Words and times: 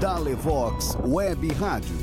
Dalevox 0.00 0.94
Web 1.06 1.54
Rádio. 1.54 1.96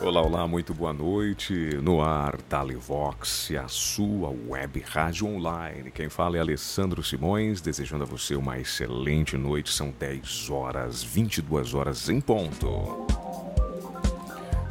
Olá, 0.00 0.22
olá, 0.22 0.46
muito 0.46 0.72
boa 0.72 0.94
noite. 0.94 1.52
No 1.82 2.00
ar, 2.00 2.38
Dalivox, 2.48 3.50
a 3.62 3.68
sua 3.68 4.34
web 4.48 4.80
rádio 4.80 5.26
online. 5.26 5.90
Quem 5.90 6.08
fala 6.08 6.38
é 6.38 6.40
Alessandro 6.40 7.02
Simões, 7.02 7.60
desejando 7.60 8.04
a 8.04 8.06
você 8.06 8.34
uma 8.34 8.58
excelente 8.58 9.36
noite. 9.36 9.70
São 9.70 9.90
10 9.98 10.48
horas, 10.48 11.02
22 11.02 11.74
horas 11.74 12.08
em 12.08 12.22
ponto. 12.22 13.13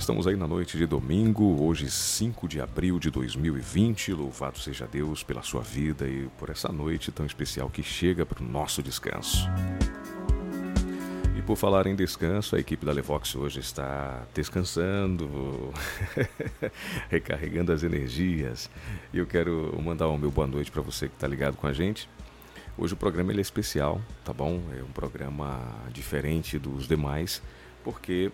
Estamos 0.04 0.28
aí 0.28 0.36
na 0.36 0.46
noite 0.46 0.78
de 0.78 0.86
domingo, 0.86 1.64
hoje 1.64 1.90
5 1.90 2.46
de 2.46 2.60
abril 2.60 3.00
de 3.00 3.10
2020. 3.10 4.12
Louvado 4.12 4.60
seja 4.60 4.86
Deus 4.86 5.24
pela 5.24 5.42
sua 5.42 5.62
vida 5.62 6.06
e 6.06 6.28
por 6.38 6.50
essa 6.50 6.70
noite 6.74 7.10
tão 7.10 7.26
especial 7.26 7.70
que 7.70 7.82
chega 7.82 8.26
para 8.26 8.44
o 8.44 8.46
nosso 8.46 8.84
descanso. 8.84 9.48
E 11.38 11.42
por 11.44 11.56
falar 11.56 11.88
em 11.88 11.96
descanso, 11.96 12.54
a 12.54 12.60
equipe 12.60 12.86
da 12.86 12.92
Levox 12.92 13.34
hoje 13.34 13.62
está 13.62 14.28
descansando, 14.34 15.72
recarregando 17.10 17.72
as 17.72 17.82
energias. 17.82 18.70
E 19.14 19.20
eu 19.20 19.26
quero 19.26 19.74
mandar 19.82 20.10
o 20.10 20.18
meu 20.18 20.30
boa 20.30 20.46
noite 20.46 20.70
para 20.70 20.82
você 20.82 21.08
que 21.08 21.16
está 21.16 21.30
ligado 21.30 21.56
com 21.56 21.66
a 21.66 21.72
gente. 21.72 22.10
Hoje 22.78 22.94
o 22.94 22.98
programa 22.98 23.32
ele 23.32 23.40
é 23.40 23.42
especial, 23.42 24.02
tá 24.26 24.34
bom? 24.34 24.62
É 24.78 24.84
um 24.84 24.92
programa 24.92 25.62
diferente 25.94 26.60
dos 26.60 26.90
demais, 26.90 27.42
porque 27.86 28.34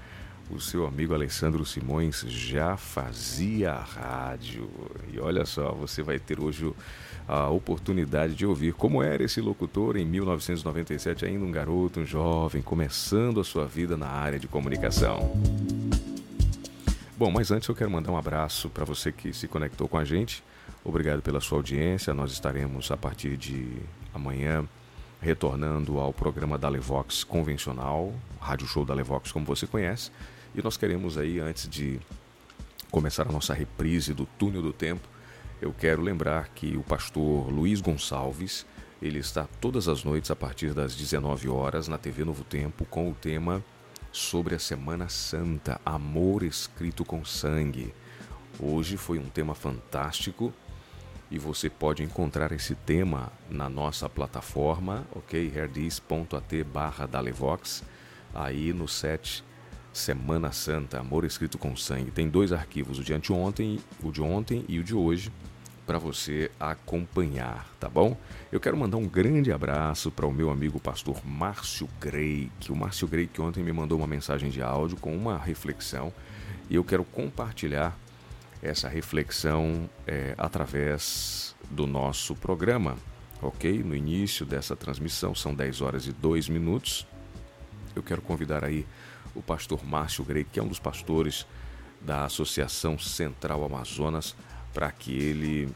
o 0.49 0.61
seu 0.61 0.87
amigo 0.87 1.13
Alessandro 1.13 1.65
Simões 1.65 2.25
já 2.29 2.77
fazia 2.77 3.73
rádio. 3.73 4.71
E 5.13 5.19
olha 5.19 5.45
só, 5.45 5.73
você 5.73 6.03
vai 6.03 6.21
ter 6.21 6.39
hoje 6.39 6.73
a 7.29 7.49
oportunidade 7.49 8.35
de 8.35 8.47
ouvir 8.47 8.73
como 8.73 9.03
era 9.03 9.25
esse 9.25 9.41
locutor 9.41 9.97
em 9.97 10.05
1997, 10.05 11.25
ainda 11.25 11.45
um 11.45 11.51
garoto, 11.51 12.01
um 12.01 12.07
jovem, 12.07 12.63
começando 12.63 13.41
a 13.41 13.45
sua 13.45 13.67
vida 13.67 13.97
na 13.97 14.07
área 14.07 14.39
de 14.39 14.47
comunicação. 14.47 15.33
Bom, 17.19 17.31
mas 17.31 17.51
antes 17.51 17.69
eu 17.69 17.75
quero 17.75 17.91
mandar 17.91 18.13
um 18.13 18.17
abraço 18.17 18.69
para 18.69 18.85
você 18.85 19.11
que 19.11 19.33
se 19.33 19.49
conectou 19.49 19.89
com 19.89 19.99
a 19.99 20.05
gente. 20.05 20.45
Obrigado 20.85 21.23
pela 21.23 21.41
sua 21.41 21.59
audiência. 21.59 22.15
Nós 22.15 22.31
estaremos 22.31 22.91
a 22.91 22.97
partir 22.97 23.37
de 23.37 23.67
amanhã 24.15 24.65
retornando 25.21 25.99
ao 25.99 26.13
programa 26.13 26.57
da 26.57 26.69
Levox 26.69 27.25
convencional, 27.25 28.13
Rádio 28.39 28.67
Show 28.67 28.85
da 28.85 28.95
Levox, 28.95 29.33
como 29.33 29.47
você 29.47 29.67
conhece. 29.67 30.13
E 30.55 30.63
nós 30.63 30.77
queremos 30.77 31.19
aí, 31.19 31.41
antes 31.41 31.69
de 31.69 31.99
começar 32.91 33.27
a 33.29 33.33
nossa 33.33 33.53
reprise 33.53 34.15
do 34.15 34.27
Túnel 34.39 34.63
do 34.63 34.73
Tempo, 34.73 35.09
eu 35.61 35.73
quero 35.73 36.03
lembrar 36.03 36.49
que 36.49 36.77
o 36.77 36.83
pastor 36.83 37.51
Luiz 37.51 37.81
Gonçalves, 37.81 38.67
ele 39.01 39.19
está 39.19 39.49
todas 39.61 39.89
as 39.89 40.05
noites 40.05 40.31
a 40.31 40.37
partir 40.37 40.75
das 40.75 40.95
19 40.95 41.49
horas 41.49 41.89
na 41.89 41.97
TV 41.97 42.25
Novo 42.25 42.45
Tempo 42.45 42.85
com 42.85 43.11
o 43.11 43.15
tema 43.15 43.65
sobre 44.13 44.55
a 44.55 44.59
Semana 44.59 45.09
Santa, 45.09 45.81
amor 45.85 46.43
escrito 46.43 47.05
com 47.05 47.25
sangue. 47.25 47.95
Hoje 48.59 48.97
foi 48.97 49.19
um 49.19 49.29
tema 49.29 49.55
fantástico 49.55 50.53
e 51.31 51.39
você 51.39 51.69
pode 51.69 52.03
encontrar 52.03 52.53
esse 52.53 52.75
tema 52.75 53.33
na 53.51 53.69
nossa 53.69 54.09
plataforma, 54.09 55.07
ok? 55.15 55.53
herdis.at 55.55 56.65
barra 56.65 57.07
Dalevox, 57.07 57.83
aí 58.35 58.73
no 58.73 58.87
set 58.87 59.43
Semana 59.97 60.53
Santa, 60.53 61.01
Amor 61.01 61.25
Escrito 61.25 61.57
com 61.57 61.75
Sangue. 61.75 62.11
Tem 62.11 62.29
dois 62.29 62.53
arquivos, 62.53 62.99
o 62.99 63.03
de 63.03 63.15
anteontem, 63.15 63.81
o 64.03 64.13
de 64.13 64.21
ontem 64.21 64.63
e 64.69 64.79
o 64.79 64.85
de 64.85 64.95
hoje, 64.95 65.33
para 65.87 65.99
você 65.99 66.51
acompanhar, 66.61 67.67
tá 67.81 67.89
bom? 67.89 68.15
Eu 68.53 68.61
quero 68.61 68.77
mandar 68.77 68.99
um 68.99 69.09
grande 69.09 69.51
abraço 69.51 70.11
para 70.11 70.27
o 70.27 70.33
meu 70.33 70.51
amigo 70.51 70.79
pastor 70.79 71.25
Márcio 71.25 71.89
Grey, 71.99 72.53
que 72.61 72.71
o 72.71 72.77
Márcio 72.77 73.09
Grey 73.09 73.27
que 73.27 73.41
ontem 73.41 73.65
me 73.65 73.73
mandou 73.73 73.97
uma 73.97 74.07
mensagem 74.07 74.51
de 74.51 74.61
áudio 74.61 74.99
com 74.99 75.17
uma 75.17 75.39
reflexão 75.39 76.13
e 76.69 76.75
eu 76.75 76.85
quero 76.85 77.03
compartilhar 77.03 77.99
essa 78.63 78.89
reflexão 78.91 79.89
é, 80.07 80.35
através 80.37 81.57
do 81.71 81.87
nosso 81.87 82.35
programa, 82.35 82.97
ok? 83.41 83.83
No 83.83 83.97
início 83.97 84.45
dessa 84.45 84.77
transmissão, 84.77 85.35
são 85.35 85.55
10 85.55 85.81
horas 85.81 86.07
e 86.07 86.13
2 86.13 86.51
minutos. 86.51 87.07
Eu 87.95 88.03
quero 88.03 88.21
convidar 88.21 88.63
aí 88.63 88.85
o 89.37 89.43
pastor 89.43 89.85
Márcio 89.85 90.25
Grey, 90.25 90.45
que 90.45 90.59
é 90.59 90.63
um 90.63 90.69
dos 90.69 90.81
pastores 90.81 91.47
da 92.01 92.25
Associação 92.25 92.99
Central 92.99 93.65
Amazonas, 93.65 94.35
para 94.73 94.91
que 94.91 95.13
ele 95.13 95.69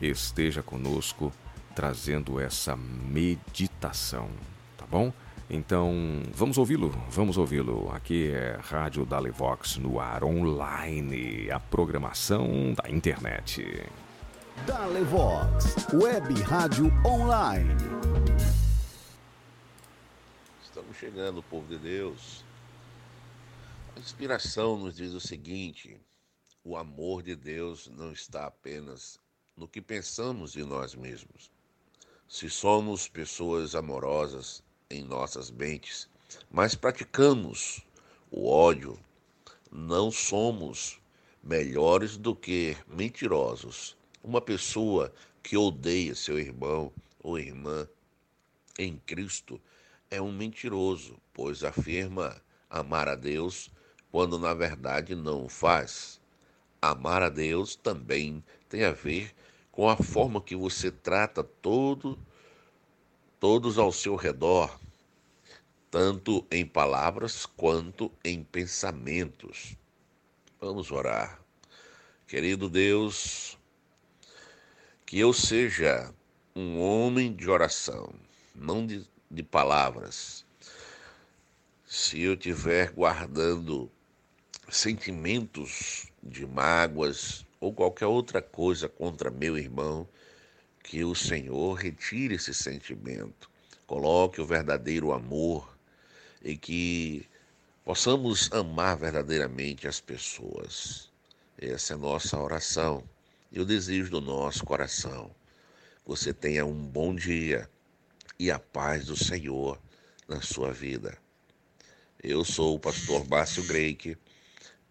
esteja 0.00 0.62
conosco 0.62 1.32
trazendo 1.74 2.40
essa 2.40 2.76
meditação, 2.76 4.28
tá 4.76 4.86
bom? 4.86 5.12
Então, 5.48 5.92
vamos 6.32 6.58
ouvi-lo, 6.58 6.90
vamos 7.10 7.36
ouvi-lo. 7.36 7.90
Aqui 7.92 8.30
é 8.30 8.56
Rádio 8.62 9.04
Dalevox 9.04 9.78
no 9.78 9.98
ar 9.98 10.22
online, 10.22 11.50
a 11.50 11.58
programação 11.58 12.72
da 12.74 12.88
internet. 12.88 13.84
Dalevox, 14.66 15.88
web 15.92 16.40
rádio 16.42 16.92
online. 17.04 17.74
Estamos 20.62 20.96
chegando, 20.96 21.42
povo 21.42 21.66
de 21.66 21.78
Deus. 21.78 22.44
Inspiração 24.00 24.78
nos 24.78 24.96
diz 24.96 25.12
o 25.12 25.20
seguinte: 25.20 26.00
o 26.64 26.74
amor 26.74 27.22
de 27.22 27.36
Deus 27.36 27.86
não 27.88 28.10
está 28.12 28.46
apenas 28.46 29.20
no 29.54 29.68
que 29.68 29.82
pensamos 29.82 30.52
de 30.52 30.64
nós 30.64 30.94
mesmos. 30.94 31.50
Se 32.26 32.48
somos 32.48 33.08
pessoas 33.08 33.74
amorosas 33.74 34.62
em 34.88 35.04
nossas 35.04 35.50
mentes, 35.50 36.08
mas 36.50 36.74
praticamos 36.74 37.84
o 38.30 38.48
ódio, 38.48 38.98
não 39.70 40.10
somos 40.10 40.98
melhores 41.42 42.16
do 42.16 42.34
que 42.34 42.74
mentirosos. 42.88 43.98
Uma 44.24 44.40
pessoa 44.40 45.12
que 45.42 45.58
odeia 45.58 46.14
seu 46.14 46.38
irmão 46.38 46.90
ou 47.22 47.38
irmã 47.38 47.86
em 48.78 48.96
Cristo 48.96 49.60
é 50.10 50.22
um 50.22 50.32
mentiroso, 50.32 51.20
pois 51.34 51.62
afirma 51.62 52.40
amar 52.70 53.06
a 53.06 53.14
Deus 53.14 53.70
quando 54.10 54.38
na 54.38 54.54
verdade 54.54 55.14
não 55.14 55.44
o 55.44 55.48
faz. 55.48 56.20
Amar 56.82 57.22
a 57.22 57.28
Deus 57.28 57.76
também 57.76 58.42
tem 58.68 58.84
a 58.84 58.92
ver 58.92 59.34
com 59.70 59.88
a 59.88 59.96
forma 59.96 60.40
que 60.40 60.56
você 60.56 60.90
trata 60.90 61.44
todo, 61.44 62.18
todos 63.38 63.78
ao 63.78 63.92
seu 63.92 64.16
redor, 64.16 64.78
tanto 65.90 66.46
em 66.50 66.66
palavras 66.66 67.46
quanto 67.46 68.10
em 68.24 68.42
pensamentos. 68.42 69.76
Vamos 70.60 70.90
orar. 70.90 71.40
Querido 72.26 72.68
Deus, 72.68 73.58
que 75.06 75.18
eu 75.18 75.32
seja 75.32 76.14
um 76.54 76.80
homem 76.80 77.32
de 77.34 77.48
oração, 77.48 78.12
não 78.54 78.86
de, 78.86 79.06
de 79.30 79.42
palavras. 79.42 80.44
Se 81.86 82.20
eu 82.20 82.34
estiver 82.34 82.92
guardando 82.92 83.90
sentimentos 84.70 86.06
de 86.22 86.46
mágoas 86.46 87.44
ou 87.60 87.72
qualquer 87.72 88.06
outra 88.06 88.40
coisa 88.40 88.88
contra 88.88 89.30
meu 89.30 89.58
irmão, 89.58 90.08
que 90.82 91.04
o 91.04 91.14
Senhor 91.14 91.74
retire 91.74 92.36
esse 92.36 92.54
sentimento, 92.54 93.50
coloque 93.86 94.40
o 94.40 94.46
verdadeiro 94.46 95.12
amor 95.12 95.76
e 96.42 96.56
que 96.56 97.28
possamos 97.84 98.50
amar 98.52 98.96
verdadeiramente 98.96 99.86
as 99.86 100.00
pessoas. 100.00 101.10
Essa 101.58 101.94
é 101.94 101.96
nossa 101.96 102.38
oração 102.38 103.04
e 103.52 103.60
o 103.60 103.66
desejo 103.66 104.10
do 104.10 104.20
nosso 104.20 104.64
coração. 104.64 105.30
Você 106.06 106.32
tenha 106.32 106.64
um 106.64 106.86
bom 106.86 107.14
dia 107.14 107.68
e 108.38 108.50
a 108.50 108.58
paz 108.58 109.06
do 109.06 109.16
Senhor 109.16 109.78
na 110.26 110.40
sua 110.40 110.72
vida. 110.72 111.18
Eu 112.22 112.44
sou 112.44 112.76
o 112.76 112.80
pastor 112.80 113.26
Márcio 113.28 113.64
Greike 113.64 114.16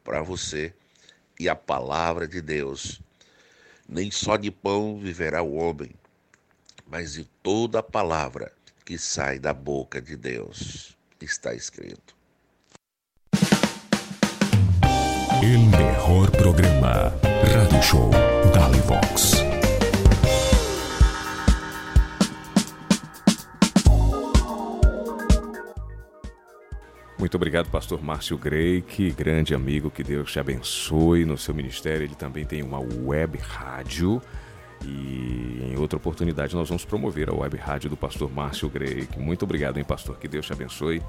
para 0.09 0.23
você 0.23 0.73
e 1.39 1.47
a 1.47 1.55
palavra 1.55 2.27
de 2.27 2.41
Deus. 2.41 2.99
Nem 3.87 4.09
só 4.09 4.37
de 4.37 4.49
pão 4.49 4.97
viverá 4.97 5.43
o 5.43 5.53
homem, 5.53 5.91
mas 6.87 7.13
de 7.13 7.25
toda 7.43 7.77
a 7.77 7.83
palavra 7.83 8.51
que 8.83 8.97
sai 8.97 9.37
da 9.37 9.53
boca 9.53 10.01
de 10.01 10.17
Deus. 10.17 10.97
Está 11.21 11.53
escrito. 11.53 12.15
El 15.43 15.59
mejor 15.77 16.31
programa. 16.31 17.13
Radio 17.53 17.83
Show 17.83 18.09
Dale 18.51 19.48
Muito 27.19 27.35
obrigado, 27.35 27.69
pastor 27.69 28.01
Márcio 28.01 28.37
Grey, 28.37 28.81
que 28.81 29.11
grande 29.11 29.53
amigo, 29.53 29.91
que 29.91 30.01
Deus 30.05 30.31
te 30.31 30.39
abençoe 30.39 31.25
no 31.25 31.37
seu 31.37 31.53
ministério. 31.53 32.05
Ele 32.05 32.15
também 32.15 32.45
tem 32.45 32.63
uma 32.63 32.79
web 32.79 33.37
rádio 33.37 34.21
e 34.85 35.59
em 35.69 35.77
outra 35.77 35.97
oportunidade 35.97 36.55
nós 36.55 36.69
vamos 36.69 36.85
promover 36.85 37.29
a 37.29 37.33
web 37.33 37.57
rádio 37.57 37.89
do 37.89 37.97
pastor 37.97 38.31
Márcio 38.31 38.69
Grey. 38.69 39.05
Muito 39.17 39.43
obrigado, 39.43 39.77
hein, 39.77 39.83
pastor, 39.83 40.17
que 40.17 40.29
Deus 40.29 40.45
te 40.45 40.53
abençoe. 40.53 41.01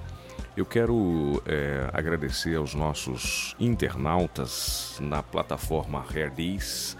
Eu 0.56 0.66
quero 0.66 1.40
é, 1.46 1.88
agradecer 1.92 2.56
aos 2.56 2.74
nossos 2.74 3.54
internautas 3.60 4.98
na 5.00 5.22
plataforma 5.22 6.04
Herdis.at 6.12 6.96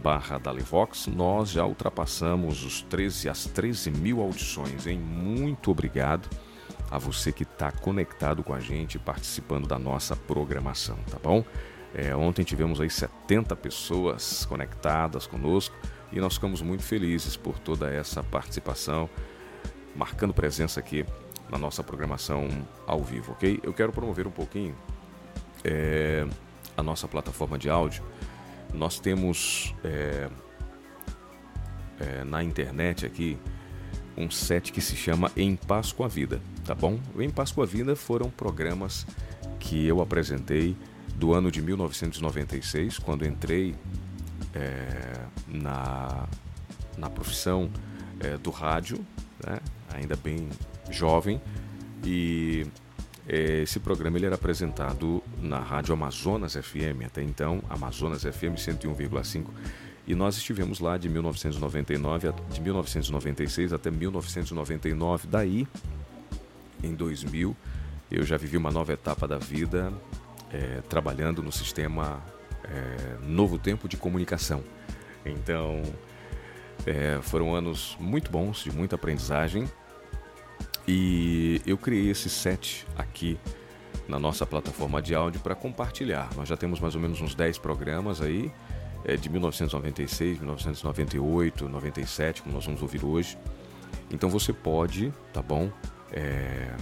barra 0.00 0.38
Dalivox. 0.38 1.08
Nós 1.08 1.50
já 1.50 1.66
ultrapassamos 1.66 2.64
os 2.64 2.82
13, 2.82 3.28
as 3.28 3.46
13 3.46 3.90
mil 3.90 4.20
audições, 4.20 4.86
hein? 4.86 4.96
Muito 4.96 5.72
obrigado 5.72 6.30
a 6.94 6.98
você 6.98 7.32
que 7.32 7.42
está 7.42 7.72
conectado 7.72 8.44
com 8.44 8.54
a 8.54 8.60
gente, 8.60 9.00
participando 9.00 9.66
da 9.66 9.76
nossa 9.78 10.14
programação, 10.14 10.96
tá 11.10 11.18
bom? 11.20 11.44
É, 11.92 12.14
ontem 12.14 12.44
tivemos 12.44 12.80
aí 12.80 12.88
70 12.88 13.56
pessoas 13.56 14.44
conectadas 14.46 15.26
conosco 15.26 15.74
e 16.12 16.20
nós 16.20 16.34
ficamos 16.34 16.62
muito 16.62 16.84
felizes 16.84 17.36
por 17.36 17.58
toda 17.58 17.92
essa 17.92 18.22
participação, 18.22 19.10
marcando 19.96 20.32
presença 20.32 20.78
aqui 20.78 21.04
na 21.50 21.58
nossa 21.58 21.82
programação 21.82 22.48
ao 22.86 23.02
vivo, 23.02 23.32
ok? 23.32 23.58
Eu 23.64 23.72
quero 23.72 23.92
promover 23.92 24.28
um 24.28 24.32
pouquinho 24.32 24.76
é, 25.64 26.24
a 26.76 26.82
nossa 26.82 27.08
plataforma 27.08 27.58
de 27.58 27.68
áudio. 27.68 28.04
Nós 28.72 29.00
temos 29.00 29.74
é, 29.82 30.28
é, 31.98 32.24
na 32.24 32.44
internet 32.44 33.04
aqui 33.04 33.36
um 34.16 34.30
set 34.30 34.72
que 34.72 34.80
se 34.80 34.96
chama 34.96 35.30
Em 35.36 35.56
Paz 35.56 35.92
com 35.92 36.04
a 36.04 36.08
Vida, 36.08 36.40
tá 36.64 36.74
bom? 36.74 36.98
O 37.14 37.22
Em 37.22 37.30
Paz 37.30 37.50
com 37.52 37.62
a 37.62 37.66
Vida 37.66 37.96
foram 37.96 38.30
programas 38.30 39.06
que 39.58 39.86
eu 39.86 40.00
apresentei 40.00 40.76
do 41.16 41.32
ano 41.32 41.50
de 41.50 41.62
1996, 41.62 42.98
quando 42.98 43.26
entrei 43.26 43.74
é, 44.54 45.20
na, 45.48 46.28
na 46.96 47.10
profissão 47.10 47.70
é, 48.20 48.36
do 48.36 48.50
rádio, 48.50 48.98
né? 49.44 49.58
ainda 49.92 50.16
bem 50.16 50.48
jovem, 50.90 51.40
e 52.04 52.66
é, 53.26 53.62
esse 53.62 53.80
programa 53.80 54.18
ele 54.18 54.26
era 54.26 54.34
apresentado 54.34 55.22
na 55.40 55.58
Rádio 55.58 55.94
Amazonas 55.94 56.54
FM, 56.54 57.06
até 57.06 57.22
então, 57.22 57.62
Amazonas 57.70 58.22
FM 58.22 58.56
101,5 58.56 59.46
e 60.06 60.14
nós 60.14 60.36
estivemos 60.36 60.80
lá 60.80 60.98
de 60.98 61.08
1999 61.08 62.32
de 62.50 62.60
1996 62.60 63.72
até 63.72 63.90
1999. 63.90 65.26
Daí, 65.28 65.66
em 66.82 66.94
2000, 66.94 67.56
eu 68.10 68.22
já 68.24 68.36
vivi 68.36 68.56
uma 68.56 68.70
nova 68.70 68.92
etapa 68.92 69.26
da 69.26 69.38
vida 69.38 69.92
é, 70.52 70.82
trabalhando 70.88 71.42
no 71.42 71.50
sistema 71.50 72.22
é, 72.64 73.26
Novo 73.26 73.58
Tempo 73.58 73.88
de 73.88 73.96
Comunicação. 73.96 74.62
Então, 75.24 75.82
é, 76.86 77.18
foram 77.22 77.54
anos 77.54 77.96
muito 77.98 78.30
bons, 78.30 78.62
de 78.62 78.70
muita 78.70 78.96
aprendizagem. 78.96 79.68
E 80.86 81.62
eu 81.66 81.78
criei 81.78 82.10
esse 82.10 82.28
set 82.28 82.86
aqui 82.94 83.38
na 84.06 84.18
nossa 84.18 84.44
plataforma 84.44 85.00
de 85.00 85.14
áudio 85.14 85.40
para 85.40 85.54
compartilhar. 85.54 86.28
Nós 86.36 86.46
já 86.46 86.58
temos 86.58 86.78
mais 86.78 86.94
ou 86.94 87.00
menos 87.00 87.22
uns 87.22 87.34
10 87.34 87.56
programas 87.56 88.20
aí 88.20 88.52
é, 89.04 89.16
de 89.16 89.28
1996, 89.28 90.38
1998, 90.38 91.68
97, 91.68 92.42
como 92.42 92.54
nós 92.54 92.64
vamos 92.64 92.82
ouvir 92.82 93.04
hoje. 93.04 93.38
Então 94.10 94.28
você 94.28 94.52
pode, 94.52 95.12
tá 95.32 95.42
bom? 95.42 95.70
É, 96.12 96.74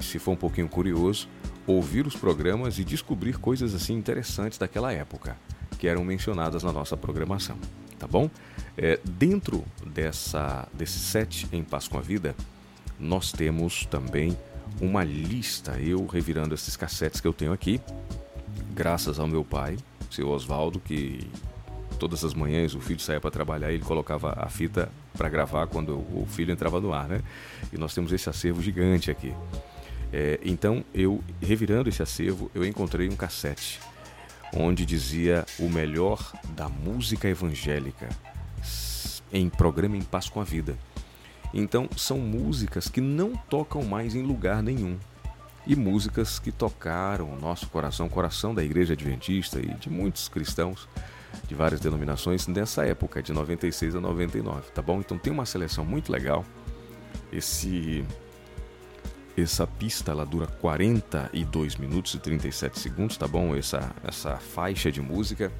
se 0.00 0.18
for 0.18 0.32
um 0.32 0.36
pouquinho 0.36 0.68
curioso, 0.68 1.28
ouvir 1.66 2.06
os 2.06 2.16
programas 2.16 2.78
e 2.78 2.84
descobrir 2.84 3.38
coisas 3.38 3.74
assim 3.74 3.94
interessantes 3.94 4.58
daquela 4.58 4.92
época 4.92 5.36
que 5.78 5.86
eram 5.86 6.04
mencionadas 6.04 6.62
na 6.62 6.72
nossa 6.72 6.96
programação, 6.96 7.56
tá 7.98 8.06
bom? 8.06 8.30
É, 8.76 8.98
dentro 9.04 9.64
dessa 9.86 10.68
desse 10.72 10.98
set 10.98 11.46
em 11.52 11.62
Paz 11.62 11.88
com 11.88 11.98
a 11.98 12.00
Vida, 12.00 12.34
nós 12.98 13.32
temos 13.32 13.86
também 13.86 14.36
uma 14.80 15.04
lista. 15.04 15.78
Eu 15.78 16.06
revirando 16.06 16.54
esses 16.54 16.76
cassetes 16.76 17.20
que 17.20 17.26
eu 17.26 17.32
tenho 17.32 17.52
aqui, 17.52 17.80
graças 18.74 19.18
ao 19.18 19.26
meu 19.26 19.44
pai, 19.44 19.76
seu 20.10 20.28
Oswaldo, 20.28 20.80
que 20.80 21.30
todas 21.98 22.24
as 22.24 22.34
manhãs 22.34 22.74
o 22.74 22.80
filho 22.80 23.00
saía 23.00 23.20
para 23.20 23.30
trabalhar 23.30 23.70
e 23.70 23.74
ele 23.74 23.84
colocava 23.84 24.34
a 24.36 24.48
fita 24.48 24.90
para 25.16 25.28
gravar 25.28 25.66
quando 25.66 25.98
o 25.98 26.26
filho 26.28 26.52
entrava 26.52 26.80
no 26.80 26.92
ar, 26.92 27.08
né? 27.08 27.22
E 27.72 27.78
nós 27.78 27.94
temos 27.94 28.12
esse 28.12 28.28
acervo 28.28 28.62
gigante 28.62 29.10
aqui. 29.10 29.34
É, 30.12 30.40
então, 30.42 30.84
eu 30.92 31.22
revirando 31.40 31.88
esse 31.88 32.02
acervo, 32.02 32.50
eu 32.54 32.64
encontrei 32.64 33.08
um 33.08 33.16
cassete 33.16 33.80
onde 34.52 34.84
dizia 34.84 35.46
o 35.58 35.68
melhor 35.68 36.32
da 36.56 36.68
música 36.68 37.28
evangélica 37.28 38.08
em 39.32 39.48
programa 39.48 39.96
em 39.96 40.02
Paz 40.02 40.28
com 40.28 40.40
a 40.40 40.44
Vida. 40.44 40.76
Então, 41.54 41.88
são 41.96 42.18
músicas 42.18 42.88
que 42.88 43.00
não 43.00 43.36
tocam 43.36 43.82
mais 43.82 44.14
em 44.14 44.22
lugar 44.22 44.62
nenhum 44.62 44.96
e 45.70 45.76
músicas 45.76 46.40
que 46.40 46.50
tocaram 46.50 47.32
o 47.32 47.38
nosso 47.38 47.68
coração, 47.68 48.06
o 48.06 48.10
coração 48.10 48.52
da 48.52 48.64
Igreja 48.64 48.94
Adventista 48.94 49.60
e 49.60 49.72
de 49.74 49.88
muitos 49.88 50.28
cristãos 50.28 50.88
de 51.46 51.54
várias 51.54 51.78
denominações 51.78 52.48
nessa 52.48 52.84
época, 52.84 53.22
de 53.22 53.32
96 53.32 53.94
a 53.94 54.00
99, 54.00 54.72
tá 54.72 54.82
bom? 54.82 54.98
Então 54.98 55.16
tem 55.16 55.32
uma 55.32 55.46
seleção 55.46 55.84
muito 55.84 56.10
legal. 56.10 56.44
Esse 57.32 58.04
essa 59.38 59.64
pista 59.64 60.10
ela 60.10 60.26
dura 60.26 60.48
42 60.48 61.76
minutos 61.76 62.14
e 62.14 62.18
37 62.18 62.76
segundos, 62.76 63.16
tá 63.16 63.28
bom? 63.28 63.54
Essa 63.54 63.94
essa 64.02 64.38
faixa 64.38 64.90
de 64.90 65.00
música. 65.00 65.52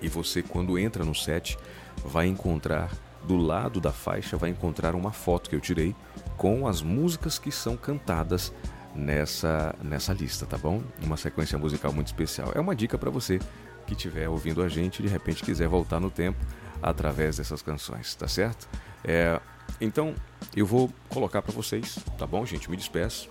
E 0.00 0.08
você 0.08 0.40
quando 0.40 0.78
entra 0.78 1.04
no 1.04 1.16
set 1.16 1.58
vai 2.04 2.28
encontrar 2.28 2.92
do 3.24 3.36
lado 3.36 3.80
da 3.80 3.90
faixa 3.90 4.36
vai 4.36 4.50
encontrar 4.50 4.94
uma 4.94 5.10
foto 5.10 5.50
que 5.50 5.56
eu 5.56 5.60
tirei 5.60 5.96
com 6.36 6.68
as 6.68 6.80
músicas 6.80 7.40
que 7.40 7.50
são 7.50 7.76
cantadas 7.76 8.52
nessa, 8.94 9.74
nessa 9.82 10.12
lista, 10.12 10.46
tá 10.46 10.58
bom? 10.58 10.82
Uma 11.02 11.16
sequência 11.16 11.58
musical 11.58 11.92
muito 11.92 12.08
especial. 12.08 12.52
É 12.54 12.60
uma 12.60 12.74
dica 12.74 12.98
para 12.98 13.10
você 13.10 13.38
que 13.86 13.94
estiver 13.94 14.28
ouvindo 14.28 14.62
a 14.62 14.68
gente 14.68 15.00
e 15.00 15.02
de 15.02 15.08
repente 15.08 15.42
quiser 15.42 15.68
voltar 15.68 16.00
no 16.00 16.10
tempo 16.10 16.38
através 16.82 17.36
dessas 17.36 17.62
canções, 17.62 18.14
tá 18.14 18.28
certo? 18.28 18.68
É, 19.04 19.40
então 19.80 20.14
eu 20.54 20.66
vou 20.66 20.90
colocar 21.08 21.42
para 21.42 21.52
vocês, 21.52 21.98
tá 22.18 22.26
bom, 22.26 22.44
gente? 22.44 22.70
Me 22.70 22.76
despeço. 22.76 23.28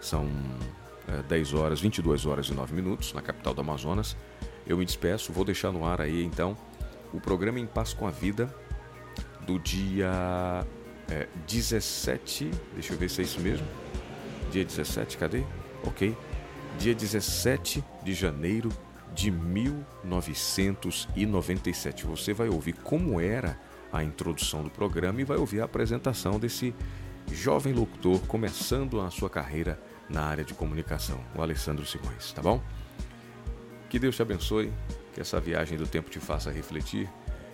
São 0.00 0.28
é, 1.08 1.22
10 1.22 1.54
horas, 1.54 1.80
22 1.80 2.26
horas 2.26 2.46
e 2.48 2.54
9 2.54 2.74
minutos 2.74 3.12
na 3.12 3.22
capital 3.22 3.54
do 3.54 3.60
Amazonas. 3.60 4.16
Eu 4.66 4.76
me 4.76 4.84
despeço, 4.84 5.32
vou 5.32 5.44
deixar 5.44 5.70
no 5.72 5.86
ar 5.86 6.00
aí 6.00 6.24
então 6.24 6.56
o 7.12 7.20
programa 7.20 7.60
Em 7.60 7.66
Paz 7.66 7.92
com 7.92 8.06
a 8.06 8.10
Vida 8.10 8.52
do 9.46 9.58
dia 9.58 10.66
é, 11.08 11.28
17, 11.46 12.50
deixa 12.74 12.92
eu 12.92 12.98
ver 12.98 13.08
se 13.08 13.20
é 13.20 13.24
isso 13.24 13.40
mesmo, 13.40 13.66
Dia 14.50 14.64
17, 14.64 15.18
cadê? 15.18 15.44
Ok. 15.84 16.16
Dia 16.78 16.94
17 16.94 17.84
de 18.02 18.14
janeiro 18.14 18.70
de 19.14 19.30
1997. 19.30 22.06
Você 22.06 22.32
vai 22.32 22.48
ouvir 22.48 22.72
como 22.74 23.20
era 23.20 23.60
a 23.92 24.02
introdução 24.04 24.62
do 24.62 24.70
programa 24.70 25.20
e 25.20 25.24
vai 25.24 25.36
ouvir 25.36 25.60
a 25.60 25.64
apresentação 25.64 26.38
desse 26.38 26.72
jovem 27.32 27.72
locutor 27.72 28.20
começando 28.26 29.00
a 29.00 29.10
sua 29.10 29.28
carreira 29.28 29.82
na 30.08 30.22
área 30.22 30.44
de 30.44 30.54
comunicação, 30.54 31.20
o 31.34 31.42
Alessandro 31.42 31.84
Simões, 31.84 32.30
tá 32.32 32.40
bom? 32.40 32.62
Que 33.88 33.98
Deus 33.98 34.14
te 34.14 34.22
abençoe, 34.22 34.72
que 35.12 35.20
essa 35.20 35.40
viagem 35.40 35.76
do 35.76 35.88
tempo 35.88 36.08
te 36.08 36.20
faça 36.20 36.52
refletir 36.52 37.10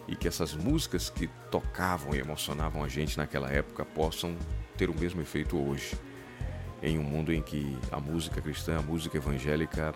e 0.06 0.14
que 0.14 0.28
essas 0.28 0.54
músicas 0.54 1.08
que 1.08 1.26
tocavam 1.50 2.14
e 2.14 2.18
emocionavam 2.18 2.84
a 2.84 2.88
gente 2.88 3.16
naquela 3.16 3.50
época 3.50 3.82
possam 3.84 4.36
ter 4.76 4.90
o 4.90 4.98
mesmo 4.98 5.22
efeito 5.22 5.56
hoje 5.56 5.96
em 6.82 6.98
um 6.98 7.02
mundo 7.02 7.32
em 7.32 7.40
que 7.40 7.78
a 7.90 8.00
música 8.00 8.40
cristã, 8.40 8.78
a 8.78 8.82
música 8.82 9.16
evangélica, 9.16 9.94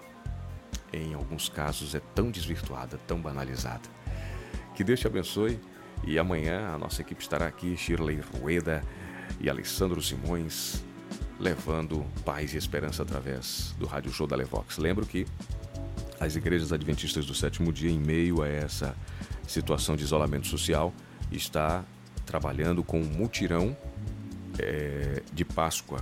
em 0.93 1.14
alguns 1.14 1.49
casos 1.49 1.95
é 1.95 2.00
tão 2.14 2.31
desvirtuada, 2.31 2.99
tão 3.07 3.21
banalizada. 3.21 3.88
Que 4.75 4.85
Deus 4.85 5.00
te 5.00 5.07
abençoe 5.07 5.59
e 6.05 6.19
amanhã 6.19 6.69
a 6.69 6.78
nossa 6.78 7.02
equipe 7.02 7.21
estará 7.21 7.47
aqui, 7.47 7.76
Shirley 7.76 8.21
Rueda 8.21 8.83
e 9.40 9.50
Alessandro 9.50 10.00
Simões, 10.00 10.85
levando 11.40 12.07
paz 12.25 12.55
e 12.55 12.57
esperança 12.57 13.02
através 13.02 13.75
do 13.78 13.87
Rádio 13.87 14.12
Show 14.12 14.26
da 14.26 14.37
Levox. 14.37 14.78
Lembro 14.78 15.05
que 15.05 15.26
as 16.21 16.37
igrejas 16.37 16.73
adventistas 16.73 17.26
do 17.26 17.35
sétimo 17.35 17.73
dia, 17.73 17.90
em 17.90 17.99
meio 17.99 18.43
a 18.43 18.49
essa 18.49 18.97
situação 19.47 19.97
de 19.97 20.05
isolamento 20.05 20.47
social, 20.47 20.95
está 21.31 21.85
trabalhando 22.25 22.83
com 22.83 23.00
um 23.00 23.05
mutirão 23.05 23.76
é, 24.59 25.23
de 25.33 25.45
Páscoa 25.45 26.00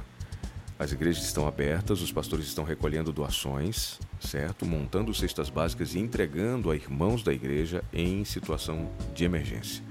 As 0.76 0.90
igrejas 0.90 1.24
estão 1.24 1.46
abertas, 1.46 2.00
os 2.00 2.10
pastores 2.10 2.46
estão 2.46 2.64
recolhendo 2.64 3.12
doações, 3.12 4.00
certo? 4.20 4.66
Montando 4.66 5.14
cestas 5.14 5.48
básicas 5.48 5.94
e 5.94 6.00
entregando 6.00 6.70
a 6.70 6.74
irmãos 6.74 7.22
da 7.22 7.32
igreja 7.32 7.84
em 7.92 8.24
situação 8.24 8.90
de 9.14 9.24
emergência. 9.24 9.84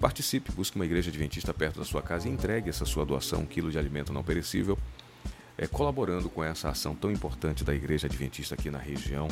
Participe, 0.00 0.50
busque 0.50 0.76
uma 0.76 0.86
igreja 0.86 1.10
adventista 1.10 1.52
perto 1.52 1.78
da 1.78 1.84
sua 1.84 2.02
casa 2.02 2.28
e 2.28 2.32
entregue 2.32 2.70
essa 2.70 2.86
sua 2.86 3.04
doação, 3.04 3.40
um 3.40 3.46
quilo 3.46 3.70
de 3.70 3.78
alimento 3.78 4.12
não 4.12 4.24
perecível, 4.24 4.78
é, 5.56 5.66
colaborando 5.66 6.30
com 6.30 6.42
essa 6.42 6.70
ação 6.70 6.94
tão 6.94 7.12
importante 7.12 7.62
da 7.62 7.74
igreja 7.74 8.06
adventista 8.06 8.54
aqui 8.54 8.70
na 8.70 8.78
região 8.78 9.28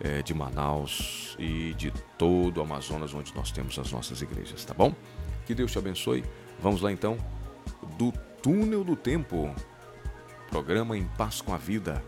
é, 0.00 0.20
de 0.20 0.34
Manaus 0.34 1.34
e 1.38 1.72
de 1.74 1.90
todo 2.18 2.58
o 2.58 2.60
Amazonas, 2.60 3.14
onde 3.14 3.34
nós 3.34 3.50
temos 3.50 3.78
as 3.78 3.90
nossas 3.90 4.20
igrejas, 4.20 4.64
tá 4.64 4.74
bom? 4.74 4.94
Que 5.46 5.54
Deus 5.54 5.72
te 5.72 5.78
abençoe. 5.78 6.22
Vamos 6.60 6.82
lá 6.82 6.92
então, 6.92 7.16
do 7.98 8.12
túnel 8.42 8.84
do 8.84 8.94
tempo, 8.94 9.54
programa 10.50 10.96
Em 10.96 11.04
Paz 11.16 11.40
com 11.40 11.54
a 11.54 11.56
Vida, 11.56 12.02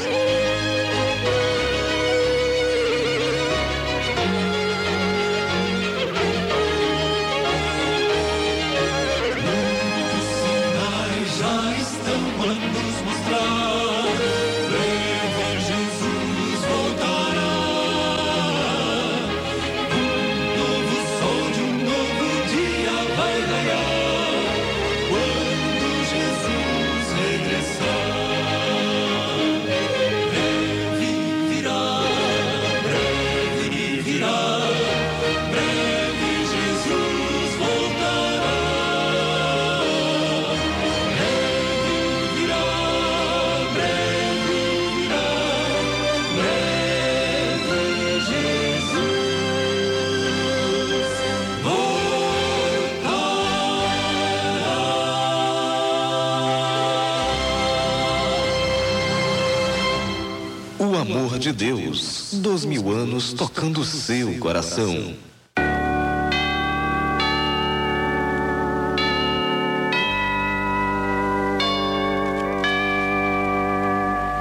De 61.46 61.54
Deus, 61.54 62.30
dois 62.34 62.66
mil 62.66 62.90
anos 62.90 63.32
tocando 63.32 63.82
o 63.82 63.86
seu 63.86 64.36
coração. 64.40 65.14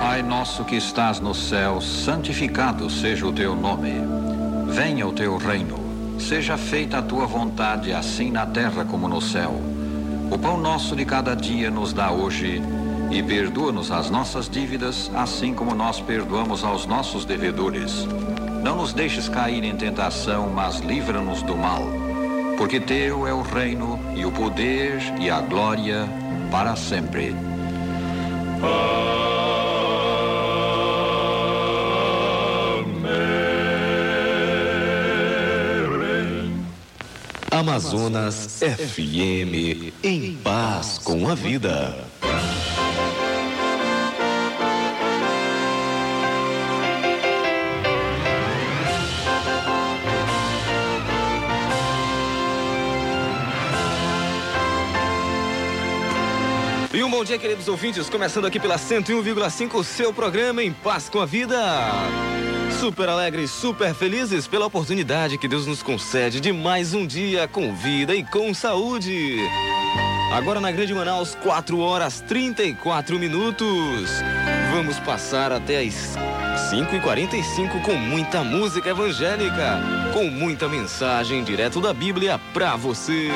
Pai 0.00 0.22
nosso 0.22 0.64
que 0.64 0.76
estás 0.76 1.20
no 1.20 1.34
céu, 1.34 1.78
santificado 1.82 2.88
seja 2.88 3.26
o 3.26 3.32
teu 3.34 3.54
nome. 3.54 3.92
Venha 4.68 5.06
o 5.06 5.12
teu 5.12 5.36
reino. 5.36 5.78
Seja 6.18 6.56
feita 6.56 6.98
a 6.98 7.02
tua 7.02 7.26
vontade, 7.26 7.92
assim 7.92 8.30
na 8.30 8.46
terra 8.46 8.82
como 8.82 9.06
no 9.08 9.20
céu. 9.20 9.60
O 10.30 10.38
pão 10.38 10.56
nosso 10.56 10.96
de 10.96 11.04
cada 11.04 11.34
dia 11.36 11.70
nos 11.70 11.92
dá 11.92 12.10
hoje 12.10 12.62
e 13.14 13.22
perdoa-nos 13.22 13.92
as 13.92 14.10
nossas 14.10 14.48
dívidas, 14.48 15.08
assim 15.14 15.54
como 15.54 15.72
nós 15.72 16.00
perdoamos 16.00 16.64
aos 16.64 16.84
nossos 16.84 17.24
devedores. 17.24 18.04
Não 18.60 18.76
nos 18.76 18.92
deixes 18.92 19.28
cair 19.28 19.62
em 19.62 19.76
tentação, 19.76 20.50
mas 20.50 20.80
livra-nos 20.80 21.40
do 21.42 21.56
mal. 21.56 21.82
Porque 22.58 22.80
teu 22.80 23.24
é 23.24 23.32
o 23.32 23.40
reino 23.40 24.00
e 24.16 24.26
o 24.26 24.32
poder 24.32 25.00
e 25.20 25.30
a 25.30 25.40
glória 25.40 26.08
para 26.50 26.74
sempre. 26.74 27.36
Amazonas 37.48 38.60
FM, 38.60 39.94
em 40.02 40.34
paz 40.42 40.98
com 40.98 41.28
a 41.28 41.36
vida. 41.36 42.13
Um 57.04 57.10
bom 57.10 57.22
dia, 57.22 57.36
queridos 57.36 57.68
ouvintes, 57.68 58.08
começando 58.08 58.46
aqui 58.46 58.58
pela 58.58 58.76
101,5, 58.76 59.74
o 59.74 59.84
seu 59.84 60.10
programa 60.10 60.62
Em 60.62 60.72
Paz 60.72 61.06
com 61.06 61.20
a 61.20 61.26
Vida. 61.26 61.60
Super 62.80 63.10
alegres, 63.10 63.50
super 63.50 63.94
felizes 63.94 64.46
pela 64.46 64.64
oportunidade 64.64 65.36
que 65.36 65.46
Deus 65.46 65.66
nos 65.66 65.82
concede 65.82 66.40
de 66.40 66.50
mais 66.50 66.94
um 66.94 67.06
dia 67.06 67.46
com 67.46 67.74
vida 67.74 68.14
e 68.14 68.24
com 68.24 68.54
saúde. 68.54 69.36
Agora 70.32 70.60
na 70.60 70.72
Grande 70.72 70.94
Manaus, 70.94 71.34
4 71.42 71.78
horas 71.78 72.22
34 72.22 73.18
minutos. 73.18 74.08
Vamos 74.72 74.98
passar 75.00 75.52
até 75.52 75.80
as 75.80 76.16
5h45 76.72 77.82
com 77.82 77.96
muita 77.96 78.42
música 78.42 78.88
evangélica, 78.88 79.78
com 80.14 80.30
muita 80.30 80.70
mensagem 80.70 81.44
direto 81.44 81.82
da 81.82 81.92
Bíblia 81.92 82.40
pra 82.54 82.76
você. 82.76 83.28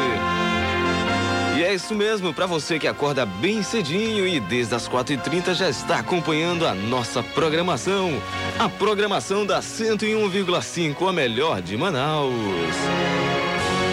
E 1.58 1.64
é 1.64 1.74
isso 1.74 1.92
mesmo, 1.92 2.32
para 2.32 2.46
você 2.46 2.78
que 2.78 2.86
acorda 2.86 3.26
bem 3.26 3.64
cedinho 3.64 4.24
e 4.28 4.38
desde 4.38 4.76
as 4.76 4.88
4h30 4.88 5.54
já 5.54 5.68
está 5.68 5.98
acompanhando 5.98 6.64
a 6.64 6.72
nossa 6.72 7.20
programação. 7.20 8.12
A 8.56 8.68
programação 8.68 9.44
da 9.44 9.58
101,5, 9.58 11.08
a 11.08 11.12
melhor 11.12 11.60
de 11.60 11.76
Manaus. 11.76 12.32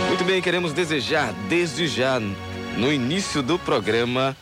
Muito 0.07 0.23
bem, 0.23 0.43
queremos 0.43 0.73
desejar 0.73 1.33
desde 1.49 1.87
já, 1.87 2.19
no 2.77 2.93
início 2.93 3.41
do 3.41 3.57
programa, 3.57 4.37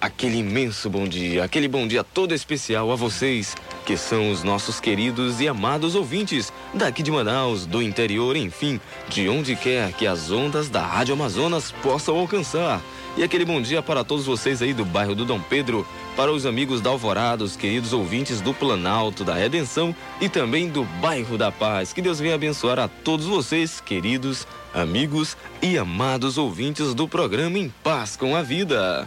aquele 0.00 0.36
imenso 0.36 0.88
bom 0.88 1.08
dia, 1.08 1.42
aquele 1.42 1.66
bom 1.66 1.84
dia 1.84 2.04
todo 2.04 2.32
especial 2.32 2.92
a 2.92 2.94
vocês, 2.94 3.56
que 3.84 3.96
são 3.96 4.30
os 4.30 4.42
nossos 4.42 4.80
queridos 4.80 5.40
e 5.40 5.48
amados 5.48 5.94
ouvintes 5.94 6.52
daqui 6.72 7.02
de 7.02 7.10
Manaus, 7.10 7.66
do 7.66 7.82
interior, 7.82 8.36
enfim, 8.36 8.80
de 9.08 9.28
onde 9.28 9.56
quer 9.56 9.92
que 9.92 10.06
as 10.06 10.30
ondas 10.30 10.68
da 10.68 10.84
Rádio 10.84 11.14
Amazonas 11.14 11.72
possam 11.82 12.16
alcançar. 12.16 12.80
E 13.16 13.22
aquele 13.22 13.44
bom 13.44 13.60
dia 13.60 13.82
para 13.82 14.02
todos 14.02 14.24
vocês 14.24 14.62
aí 14.62 14.72
do 14.72 14.84
bairro 14.84 15.14
do 15.14 15.24
Dom 15.24 15.40
Pedro, 15.40 15.86
para 16.16 16.32
os 16.32 16.46
amigos 16.46 16.80
da 16.80 16.90
Alvorada, 16.90 17.44
os 17.44 17.56
queridos 17.56 17.92
ouvintes 17.92 18.40
do 18.40 18.54
Planalto 18.54 19.22
da 19.22 19.34
Redenção 19.34 19.94
e 20.20 20.28
também 20.28 20.68
do 20.68 20.84
bairro 21.00 21.36
da 21.36 21.52
Paz. 21.52 21.92
Que 21.92 22.00
Deus 22.00 22.18
venha 22.18 22.34
abençoar 22.34 22.78
a 22.78 22.88
todos 22.88 23.26
vocês, 23.26 23.80
queridos 23.80 24.46
amigos 24.72 25.36
e 25.60 25.76
amados 25.76 26.38
ouvintes 26.38 26.94
do 26.94 27.06
programa 27.06 27.58
Em 27.58 27.68
Paz 27.82 28.16
com 28.16 28.34
a 28.34 28.42
Vida. 28.42 29.06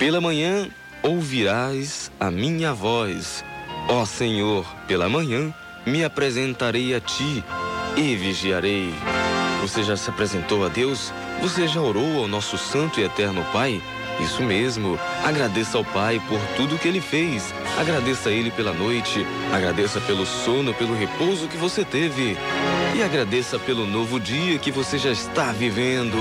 Pela 0.00 0.18
manhã 0.18 0.66
ouvirás 1.02 2.10
a 2.18 2.30
minha 2.30 2.72
voz. 2.72 3.44
Ó 3.86 4.06
Senhor, 4.06 4.64
pela 4.88 5.10
manhã 5.10 5.52
me 5.84 6.02
apresentarei 6.02 6.94
a 6.94 7.00
ti 7.00 7.44
e 7.98 8.16
vigiarei. 8.16 8.94
Você 9.60 9.82
já 9.82 9.98
se 9.98 10.08
apresentou 10.08 10.64
a 10.64 10.68
Deus? 10.70 11.12
Você 11.42 11.68
já 11.68 11.82
orou 11.82 12.22
ao 12.22 12.26
nosso 12.26 12.56
Santo 12.56 12.98
e 12.98 13.04
Eterno 13.04 13.44
Pai? 13.52 13.82
Isso 14.22 14.42
mesmo. 14.42 14.98
Agradeça 15.22 15.76
ao 15.76 15.84
Pai 15.84 16.18
por 16.26 16.40
tudo 16.56 16.78
que 16.78 16.88
ele 16.88 17.02
fez. 17.02 17.52
Agradeça 17.78 18.30
a 18.30 18.32
Ele 18.32 18.50
pela 18.50 18.72
noite. 18.72 19.26
Agradeça 19.52 20.00
pelo 20.00 20.24
sono, 20.24 20.72
pelo 20.72 20.94
repouso 20.94 21.46
que 21.46 21.58
você 21.58 21.84
teve. 21.84 22.38
E 22.94 23.02
agradeça 23.02 23.58
pelo 23.58 23.86
novo 23.86 24.18
dia 24.18 24.58
que 24.58 24.70
você 24.70 24.98
já 24.98 25.10
está 25.10 25.52
vivendo. 25.52 26.16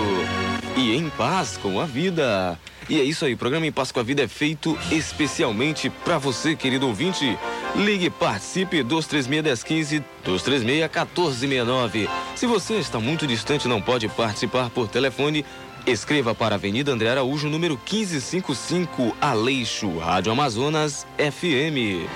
E 0.77 0.95
em 0.95 1.09
paz 1.09 1.57
com 1.57 1.79
a 1.79 1.85
vida. 1.85 2.57
E 2.87 2.99
é 2.99 3.03
isso 3.03 3.23
aí, 3.25 3.33
o 3.33 3.37
programa 3.37 3.67
Em 3.67 3.71
Paz 3.71 3.91
com 3.91 3.99
a 3.99 4.03
Vida 4.03 4.23
é 4.23 4.27
feito 4.27 4.75
especialmente 4.91 5.89
para 5.89 6.17
você, 6.17 6.55
querido 6.55 6.87
ouvinte. 6.87 7.37
Ligue, 7.75 8.09
participe, 8.09 8.83
236-1015, 8.83 10.03
236-1469. 10.25 12.09
Se 12.35 12.47
você 12.47 12.75
está 12.75 12.99
muito 12.99 13.27
distante 13.27 13.65
e 13.65 13.67
não 13.67 13.79
pode 13.79 14.07
participar 14.07 14.71
por 14.71 14.87
telefone, 14.87 15.45
escreva 15.85 16.33
para 16.33 16.55
Avenida 16.55 16.91
André 16.91 17.09
Araújo, 17.09 17.47
número 17.47 17.75
1555, 17.75 19.15
Aleixo, 19.21 19.99
Rádio 19.99 20.31
Amazonas, 20.31 21.05
FM. 21.17 22.09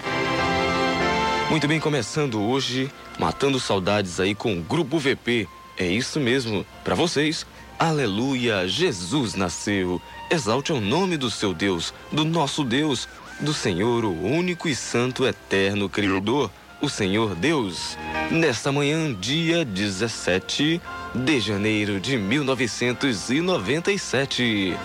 Muito 1.50 1.68
bem, 1.68 1.80
começando 1.80 2.40
hoje, 2.42 2.92
matando 3.20 3.60
saudades 3.60 4.20
aí 4.20 4.34
com 4.34 4.58
o 4.58 4.62
Grupo 4.62 4.98
VP. 4.98 5.48
É 5.78 5.86
isso 5.86 6.20
mesmo, 6.20 6.66
para 6.84 6.96
vocês. 6.96 7.46
Aleluia, 7.78 8.68
Jesus 8.68 9.36
nasceu. 9.36 10.02
Exalte 10.32 10.74
o 10.74 10.82
nome 10.82 11.16
do 11.18 11.30
seu 11.30 11.54
Deus, 11.54 11.94
do 12.12 12.26
nosso 12.26 12.64
Deus, 12.64 13.08
do 13.40 13.54
Senhor, 13.54 14.04
o 14.06 14.26
único 14.26 14.68
e 14.68 14.76
santo 14.76 15.26
eterno 15.26 15.88
Criador, 15.90 16.50
o 16.82 16.90
Senhor 16.90 17.36
Deus. 17.36 17.96
Nesta 18.32 18.72
manhã, 18.72 19.14
dia 19.14 19.64
17 19.64 20.82
de 21.14 21.40
janeiro 21.40 22.00
de 22.00 22.18
1997. 22.18 24.76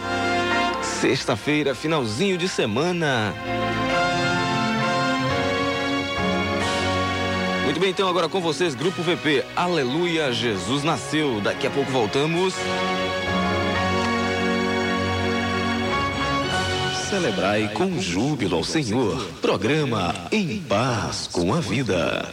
Sexta-feira, 0.82 1.74
finalzinho 1.74 2.36
de 2.36 2.46
semana. 2.48 3.32
Muito 7.68 7.80
bem, 7.80 7.90
então 7.90 8.08
agora 8.08 8.30
com 8.30 8.40
vocês, 8.40 8.74
Grupo 8.74 9.02
VP. 9.02 9.44
Aleluia, 9.54 10.32
Jesus 10.32 10.82
nasceu. 10.82 11.38
Daqui 11.38 11.66
a 11.66 11.70
pouco 11.70 11.92
voltamos. 11.92 12.54
Celebrai 17.10 17.68
com 17.74 18.00
júbilo 18.00 18.56
ao 18.56 18.64
Senhor. 18.64 19.22
Programa 19.42 20.14
Em 20.32 20.60
Paz 20.60 21.26
com 21.30 21.52
a 21.52 21.60
Vida. 21.60 22.26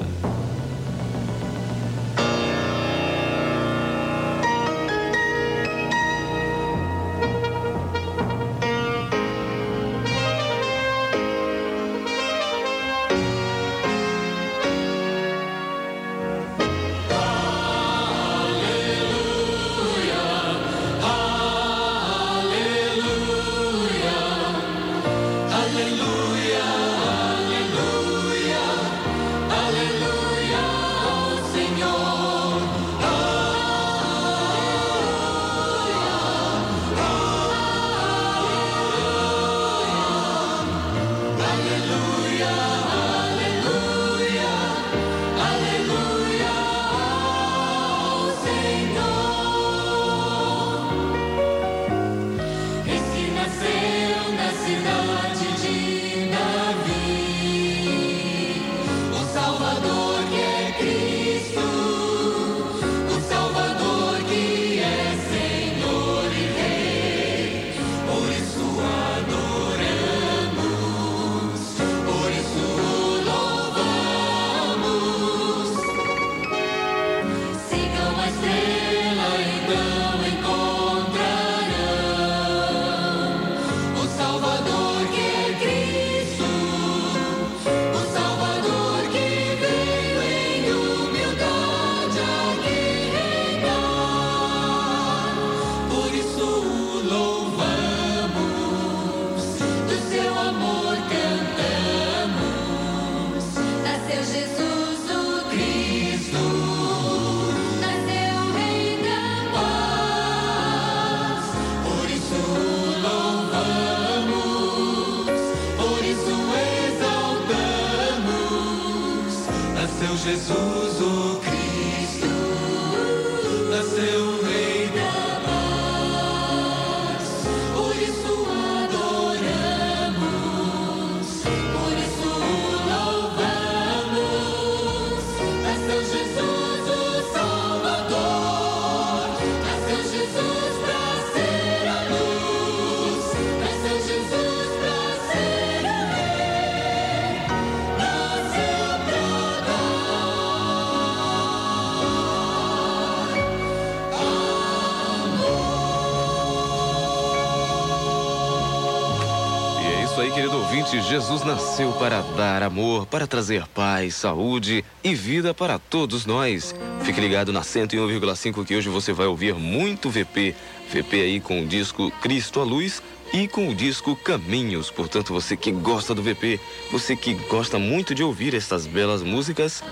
Jesus 161.25 161.43
nasceu 161.43 161.91
para 161.93 162.21
dar 162.21 162.61
amor, 162.61 163.07
para 163.07 163.25
trazer 163.25 163.65
paz, 163.69 164.13
saúde 164.13 164.85
e 165.03 165.15
vida 165.15 165.55
para 165.55 165.79
todos 165.79 166.23
nós. 166.23 166.75
Fique 167.01 167.19
ligado 167.19 167.51
na 167.51 167.61
101,5 167.61 168.63
que 168.63 168.75
hoje 168.75 168.89
você 168.89 169.11
vai 169.11 169.25
ouvir 169.25 169.55
muito 169.55 170.07
VP. 170.07 170.53
VP 170.87 171.19
aí 171.19 171.39
com 171.39 171.63
o 171.63 171.65
disco 171.65 172.11
Cristo 172.21 172.59
à 172.59 172.63
Luz 172.63 173.01
e 173.33 173.47
com 173.47 173.69
o 173.69 173.73
disco 173.73 174.15
Caminhos. 174.15 174.91
Portanto, 174.91 175.33
você 175.33 175.57
que 175.57 175.71
gosta 175.71 176.13
do 176.13 176.21
VP, 176.21 176.59
você 176.91 177.15
que 177.15 177.33
gosta 177.33 177.79
muito 177.79 178.13
de 178.13 178.21
ouvir 178.21 178.53
essas 178.53 178.85
belas 178.85 179.23
músicas, 179.23 179.83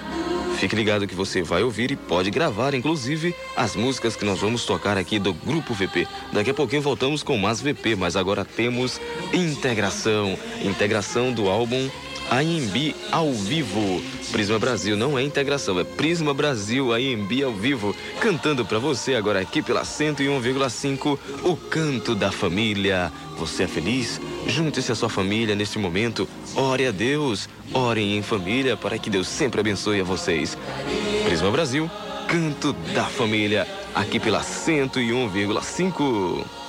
Fique 0.57 0.75
ligado 0.75 1.07
que 1.07 1.15
você 1.15 1.41
vai 1.41 1.63
ouvir 1.63 1.91
e 1.91 1.95
pode 1.95 2.31
gravar, 2.31 2.73
inclusive, 2.73 3.35
as 3.55 3.75
músicas 3.75 4.15
que 4.15 4.23
nós 4.23 4.39
vamos 4.39 4.65
tocar 4.65 4.97
aqui 4.97 5.19
do 5.19 5.33
Grupo 5.33 5.73
VP. 5.73 6.07
Daqui 6.31 6.51
a 6.51 6.53
pouquinho 6.53 6.81
voltamos 6.81 7.21
com 7.21 7.37
mais 7.37 7.61
VP, 7.61 7.95
mas 7.95 8.15
agora 8.15 8.45
temos 8.45 8.99
integração. 9.33 10.37
Integração 10.63 11.33
do 11.33 11.49
álbum 11.49 11.89
AMB 12.31 12.95
ao 13.11 13.31
vivo. 13.31 14.01
Prisma 14.31 14.57
Brasil 14.57 14.95
não 14.95 15.19
é 15.19 15.23
integração, 15.23 15.79
é 15.79 15.83
Prisma 15.83 16.33
Brasil 16.33 16.93
AMB 16.93 17.43
ao 17.43 17.53
vivo. 17.53 17.95
Cantando 18.19 18.65
pra 18.65 18.79
você 18.79 19.15
agora 19.15 19.39
aqui 19.39 19.61
pela 19.61 19.83
101,5, 19.83 21.19
o 21.43 21.55
canto 21.55 22.15
da 22.15 22.31
família. 22.31 23.11
Você 23.37 23.63
é 23.63 23.67
feliz? 23.67 24.21
Junte-se 24.47 24.91
à 24.91 24.95
sua 24.95 25.09
família 25.09 25.55
neste 25.55 25.77
momento. 25.77 26.27
Ore 26.55 26.87
a 26.87 26.91
Deus. 26.91 27.49
Orem 27.73 28.17
em 28.17 28.21
família 28.21 28.77
para 28.77 28.97
que 28.97 29.09
Deus 29.09 29.27
sempre 29.27 29.61
abençoe 29.61 30.01
a 30.01 30.03
vocês. 30.03 30.57
Prisma 31.25 31.49
Brasil, 31.49 31.89
canto 32.27 32.73
da 32.93 33.05
família. 33.05 33.65
Aqui 33.95 34.19
pela 34.19 34.41
101,5. 34.41 36.62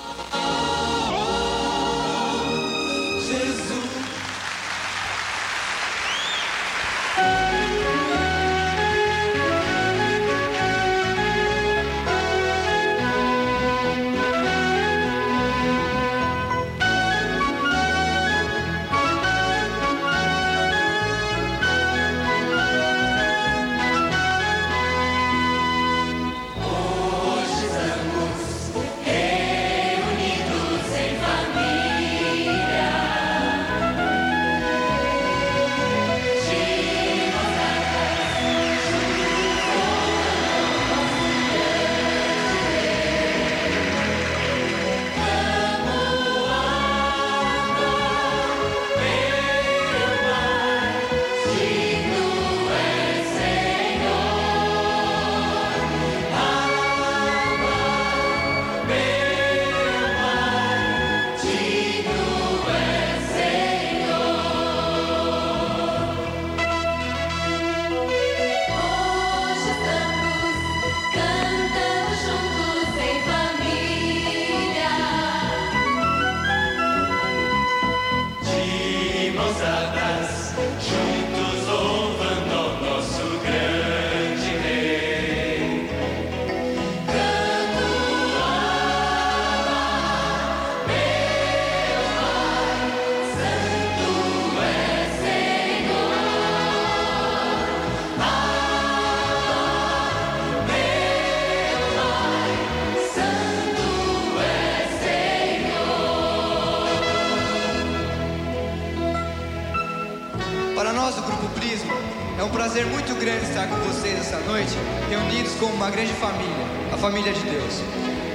Grande 113.24 113.46
estar 113.46 113.66
com 113.66 113.76
vocês 113.76 114.20
essa 114.20 114.38
noite, 114.40 114.76
reunidos 115.08 115.54
como 115.54 115.72
uma 115.72 115.88
grande 115.88 116.12
família, 116.12 116.66
a 116.92 116.96
família 116.98 117.32
de 117.32 117.40
Deus. 117.40 117.80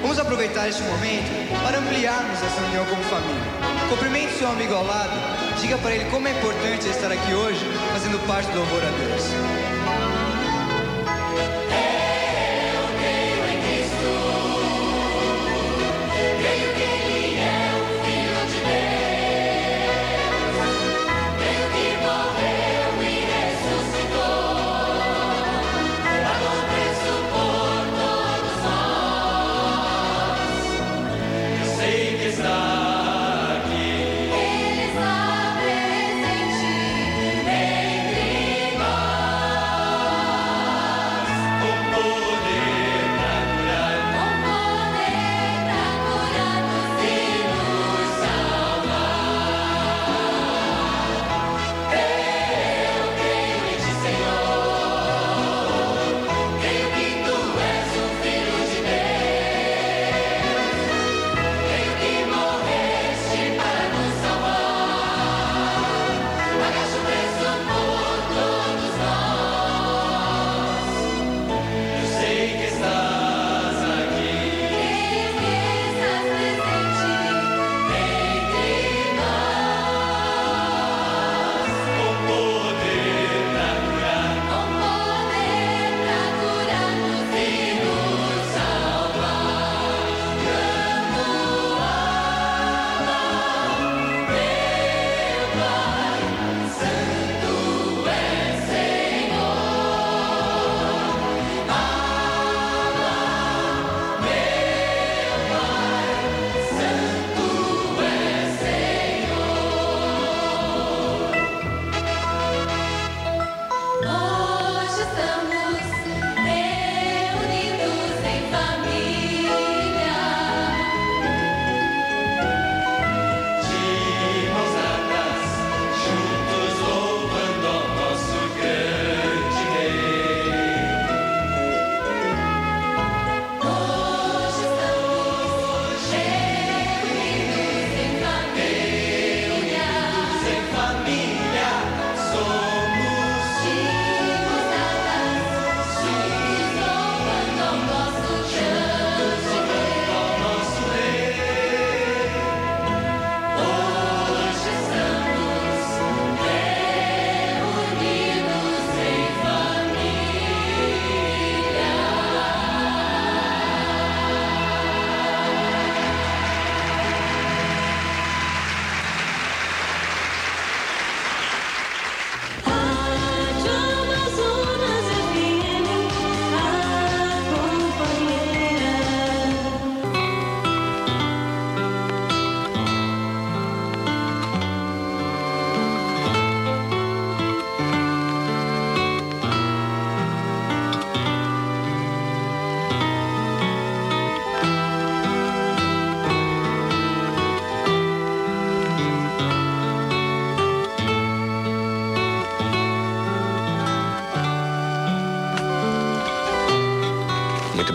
Vamos 0.02 0.18
aproveitar 0.18 0.68
este 0.68 0.82
momento 0.82 1.30
para 1.64 1.78
ampliarmos 1.78 2.42
essa 2.42 2.60
união 2.64 2.84
como 2.86 3.04
família. 3.04 3.44
Cumprimente 3.88 4.34
seu 4.40 4.50
amigo 4.50 4.74
ao 4.74 4.84
lado, 4.84 5.14
diga 5.62 5.78
para 5.78 5.94
ele 5.94 6.06
como 6.06 6.28
é 6.28 6.32
importante 6.32 6.90
estar 6.90 7.12
aqui 7.12 7.34
hoje, 7.36 7.64
fazendo 7.94 8.18
parte 8.26 8.50
do 8.50 8.58
louvor 8.58 8.82
a 8.82 8.90
Deus. 8.90 9.79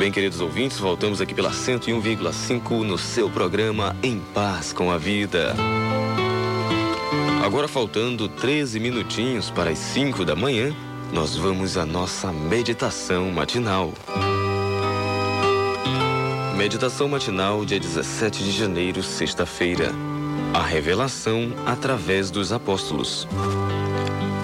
Bem, 0.04 0.12
queridos 0.12 0.38
ouvintes, 0.42 0.78
voltamos 0.78 1.22
aqui 1.22 1.32
pela 1.32 1.50
101,5 1.50 2.82
no 2.82 2.98
seu 2.98 3.30
programa 3.30 3.96
Em 4.02 4.20
Paz 4.34 4.70
com 4.70 4.90
a 4.90 4.98
Vida. 4.98 5.54
Agora 7.42 7.66
faltando 7.66 8.28
13 8.28 8.78
minutinhos 8.80 9.48
para 9.48 9.70
as 9.70 9.78
5 9.78 10.22
da 10.22 10.36
manhã, 10.36 10.76
nós 11.10 11.34
vamos 11.34 11.78
à 11.78 11.86
nossa 11.86 12.30
meditação 12.30 13.30
matinal. 13.30 13.94
Meditação 16.54 17.08
matinal, 17.08 17.64
dia 17.64 17.80
17 17.80 18.44
de 18.44 18.50
janeiro, 18.50 19.02
sexta-feira. 19.02 19.90
A 20.52 20.62
revelação 20.62 21.50
através 21.64 22.30
dos 22.30 22.52
apóstolos. 22.52 23.26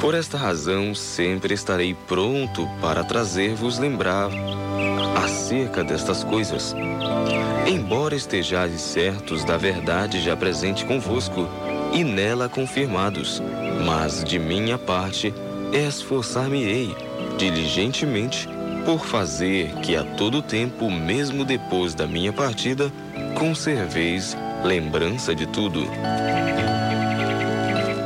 Por 0.01 0.14
esta 0.14 0.38
razão, 0.38 0.94
sempre 0.94 1.53
estarei 1.53 1.92
pronto 1.92 2.66
para 2.81 3.05
trazer-vos 3.05 3.79
lembrar 3.79 4.31
acerca 5.24 5.85
destas 5.85 6.24
coisas. 6.24 6.74
Embora 7.66 8.14
estejais 8.14 8.80
certos 8.80 9.44
da 9.44 9.56
verdade 9.56 10.20
já 10.20 10.37
presente 10.37 10.85
convosco 10.85 11.48
e 11.92 12.02
nela 12.02 12.48
confirmados, 12.48 13.42
mas 13.85 14.24
de 14.24 14.38
minha 14.38 14.78
parte 14.78 15.33
esforçar-me-ei 15.72 16.94
diligentemente 17.37 18.48
por 18.85 19.04
fazer 19.04 19.72
que 19.83 19.94
a 19.94 20.02
todo 20.02 20.42
tempo, 20.42 20.90
mesmo 20.90 21.44
depois 21.44 21.94
da 21.94 22.06
minha 22.06 22.33
partida, 22.33 22.90
conserveis 23.38 24.37
lembrança 24.64 25.35
de 25.35 25.46
tudo. 25.46 25.87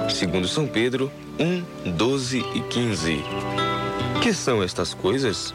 Segundo 0.08 0.46
São 0.46 0.66
Pedro 0.66 1.10
1, 1.38 1.90
12 1.92 2.38
e 2.54 2.60
15. 2.60 3.22
Que 4.22 4.32
são 4.32 4.62
estas 4.62 4.94
coisas? 4.94 5.54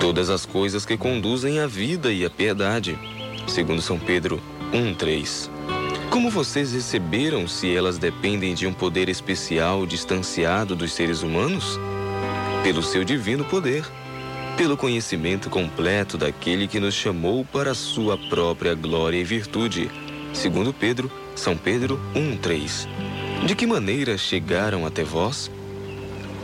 Todas 0.00 0.30
as 0.30 0.46
coisas 0.46 0.86
que 0.86 0.96
conduzem 0.96 1.60
à 1.60 1.66
vida 1.66 2.10
e 2.10 2.24
à 2.24 2.30
piedade. 2.30 2.98
Segundo 3.46 3.82
São 3.82 3.98
Pedro 3.98 4.40
1, 4.72 4.94
3. 4.94 5.50
Como 6.08 6.30
vocês 6.30 6.72
receberam 6.72 7.46
se 7.46 7.70
elas 7.76 7.98
dependem 7.98 8.54
de 8.54 8.66
um 8.66 8.72
poder 8.72 9.10
especial 9.10 9.84
distanciado 9.84 10.74
dos 10.74 10.94
seres 10.94 11.22
humanos? 11.22 11.78
Pelo 12.64 12.82
seu 12.82 13.04
divino 13.04 13.44
poder, 13.44 13.84
pelo 14.56 14.74
conhecimento 14.74 15.50
completo 15.50 16.16
daquele 16.16 16.66
que 16.66 16.80
nos 16.80 16.94
chamou 16.94 17.44
para 17.44 17.72
a 17.72 17.74
sua 17.74 18.16
própria 18.16 18.74
glória 18.74 19.18
e 19.18 19.24
virtude. 19.24 19.90
Segundo 20.32 20.72
Pedro, 20.72 21.12
São 21.36 21.58
Pedro 21.58 22.00
1:3. 22.14 22.88
De 23.46 23.54
que 23.54 23.66
maneira 23.66 24.16
chegaram 24.16 24.86
até 24.86 25.04
vós? 25.04 25.50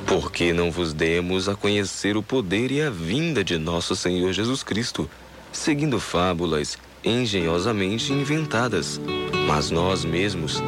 Porque 0.07 0.53
não 0.53 0.71
vos 0.71 0.93
demos 0.93 1.49
a 1.49 1.55
conhecer 1.55 2.17
o 2.17 2.23
poder 2.23 2.71
e 2.71 2.81
a 2.81 2.91
vinda 2.91 3.43
de 3.43 3.59
nosso 3.59 3.97
Senhor 3.97 4.33
Jesus 4.33 4.63
Cristo, 4.63 5.09
seguindo 5.53 5.99
fábulas 5.99 6.79
engenhosamente 7.05 8.13
inventadas, 8.13 9.01
mas 9.47 9.71
nós 9.71 10.05
mesmos 10.05 10.63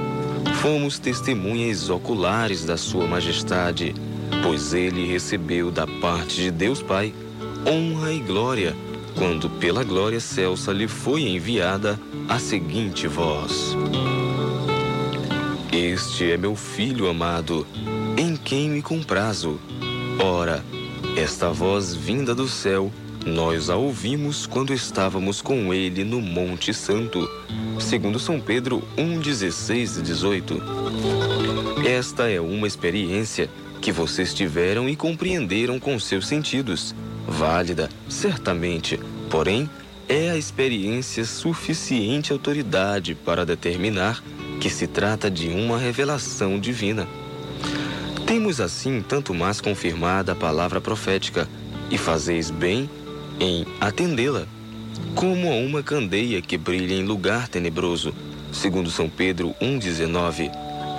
fomos 0.61 0.99
testemunhas 0.99 1.89
oculares 1.89 2.65
da 2.65 2.77
Sua 2.77 3.07
Majestade, 3.07 3.95
pois 4.43 4.73
ele 4.73 5.07
recebeu 5.07 5.71
da 5.71 5.87
parte 5.87 6.37
de 6.37 6.51
Deus 6.51 6.83
Pai 6.83 7.13
honra 7.67 8.13
e 8.13 8.21
glória, 8.21 8.75
quando 9.17 9.51
pela 9.51 9.83
glória 9.83 10.21
celsa 10.21 10.73
lhe 10.73 10.87
foi 10.87 11.23
enviada 11.23 11.99
a 12.29 12.39
seguinte 12.39 13.07
voz: 13.07 13.77
Este 15.73 16.33
é 16.33 16.37
meu 16.37 16.55
filho 16.55 17.09
amado, 17.09 17.67
em 18.19 18.35
quem 18.37 18.69
me 18.69 18.83
comprazo. 18.83 19.61
Ora, 20.19 20.65
esta 21.17 21.51
voz 21.53 21.95
vinda 21.95 22.35
do 22.35 22.49
céu, 22.49 22.91
nós 23.25 23.71
a 23.71 23.77
ouvimos 23.77 24.45
quando 24.45 24.75
estávamos 24.75 25.41
com 25.41 25.73
ele 25.73 26.03
no 26.03 26.21
Monte 26.21 26.75
Santo, 26.75 27.31
segundo 27.79 28.19
São 28.19 28.41
Pedro 28.41 28.83
1, 28.99 29.21
16 29.21 29.99
e 29.99 30.03
18. 30.03 30.63
Esta 31.87 32.29
é 32.29 32.41
uma 32.41 32.67
experiência 32.67 33.49
que 33.81 33.93
vocês 33.93 34.35
tiveram 34.35 34.89
e 34.89 34.97
compreenderam 34.97 35.79
com 35.79 35.97
seus 36.01 36.27
sentidos. 36.27 36.97
Válida, 37.25 37.89
certamente, 38.09 38.99
porém, 39.31 39.71
é 40.09 40.31
a 40.31 40.37
experiência 40.37 41.25
suficiente 41.25 42.33
autoridade 42.33 43.15
para 43.15 43.47
determinar 43.47 44.21
que 44.61 44.69
se 44.69 44.89
trata 44.89 45.31
de 45.31 45.51
uma 45.51 45.79
revelação 45.79 46.59
divina. 46.59 47.07
Temos 48.29 48.61
assim 48.61 49.01
tanto 49.01 49.33
mais 49.33 49.59
confirmada 49.59 50.33
a 50.33 50.37
palavra 50.37 50.83
profética, 50.83 51.49
e 51.91 51.97
fazeis 51.97 52.51
bem 52.51 52.91
em 53.41 53.67
atendê-la, 53.81 54.47
como 55.15 55.51
a 55.51 55.55
uma 55.55 55.83
candeia 55.83 56.43
que 56.43 56.59
brilha 56.59 56.93
em 56.93 57.05
lugar 57.05 57.49
tenebroso, 57.49 58.15
segundo 58.53 58.91
São 58.91 59.09
Pedro 59.09 59.55
1,19. 59.63 60.51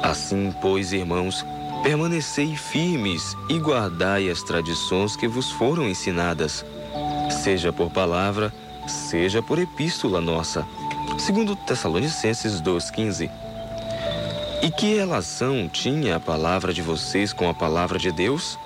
Assim, 0.02 0.52
pois, 0.60 0.92
irmãos, 0.92 1.46
permanecei 1.84 2.56
firmes 2.56 3.38
e 3.48 3.60
guardai 3.60 4.28
as 4.28 4.42
tradições 4.42 5.16
que 5.16 5.28
vos 5.28 5.52
foram 5.52 5.88
ensinadas, 5.88 6.66
seja 7.44 7.72
por 7.72 7.92
palavra, 7.92 8.52
seja 8.88 9.40
por 9.40 9.60
epístola 9.60 10.20
nossa. 10.20 10.66
Segundo 11.20 11.56
Tessalonicenses 11.56 12.60
2,15. 12.60 13.30
E 14.62 14.70
que 14.70 14.96
relação 14.96 15.70
tinha 15.70 16.18
a 16.18 16.20
palavra 16.20 16.74
de 16.74 16.82
vocês 16.82 17.32
com 17.32 17.50
a 17.50 17.54
palavra 17.54 17.98
de 17.98 18.12
Deus? 18.12 18.60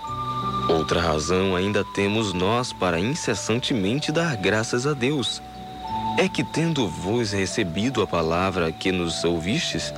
Outra 0.68 1.00
razão 1.00 1.56
ainda 1.56 1.84
temos 1.84 2.34
nós 2.34 2.74
para 2.74 3.00
incessantemente 3.00 4.12
dar 4.12 4.36
graças 4.36 4.88
a 4.88 4.94
Deus. 4.94 5.42
É 6.18 6.28
que, 6.28 6.44
tendo 6.44 6.88
vos 6.88 7.32
recebido 7.32 8.02
a 8.02 8.08
palavra 8.08 8.72
que 8.72 8.92
nos 8.92 9.24
ouvistes, 9.24 9.94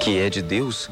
que 0.00 0.18
é 0.18 0.30
de 0.30 0.40
Deus, 0.40 0.88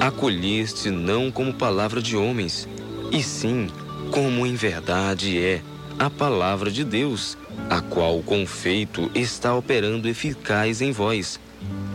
acolheste 0.00 0.90
não 0.90 1.30
como 1.30 1.54
palavra 1.54 2.02
de 2.02 2.16
homens, 2.16 2.68
e 3.12 3.22
sim 3.22 3.68
como 4.10 4.46
em 4.46 4.54
verdade 4.56 5.38
é 5.38 5.62
a 5.96 6.10
palavra 6.10 6.72
de 6.72 6.82
Deus, 6.82 7.38
a 7.70 7.80
qual 7.80 8.20
com 8.20 8.44
feito 8.46 9.10
está 9.14 9.54
operando 9.54 10.08
eficaz 10.08 10.80
em 10.80 10.90
vós, 10.90 11.38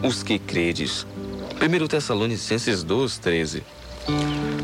os 0.01 0.23
que 0.23 0.39
credes. 0.39 1.05
1 1.63 1.87
Tessalonicenses 1.87 2.83
2, 2.83 3.19
13. 3.19 3.63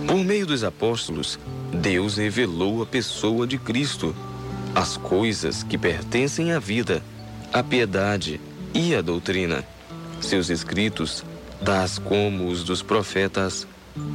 Por 0.05 0.17
meio 0.17 0.45
dos 0.45 0.65
apóstolos, 0.65 1.39
Deus 1.71 2.17
revelou 2.17 2.83
a 2.83 2.85
pessoa 2.85 3.47
de 3.47 3.57
Cristo, 3.57 4.13
as 4.75 4.97
coisas 4.97 5.63
que 5.63 5.77
pertencem 5.77 6.51
à 6.51 6.59
vida, 6.59 7.01
à 7.53 7.63
piedade 7.63 8.41
e 8.73 8.93
à 8.93 9.01
doutrina. 9.01 9.63
Seus 10.19 10.49
escritos, 10.49 11.23
tais 11.63 11.97
como 11.97 12.49
os 12.49 12.65
dos 12.65 12.81
profetas, 12.81 13.65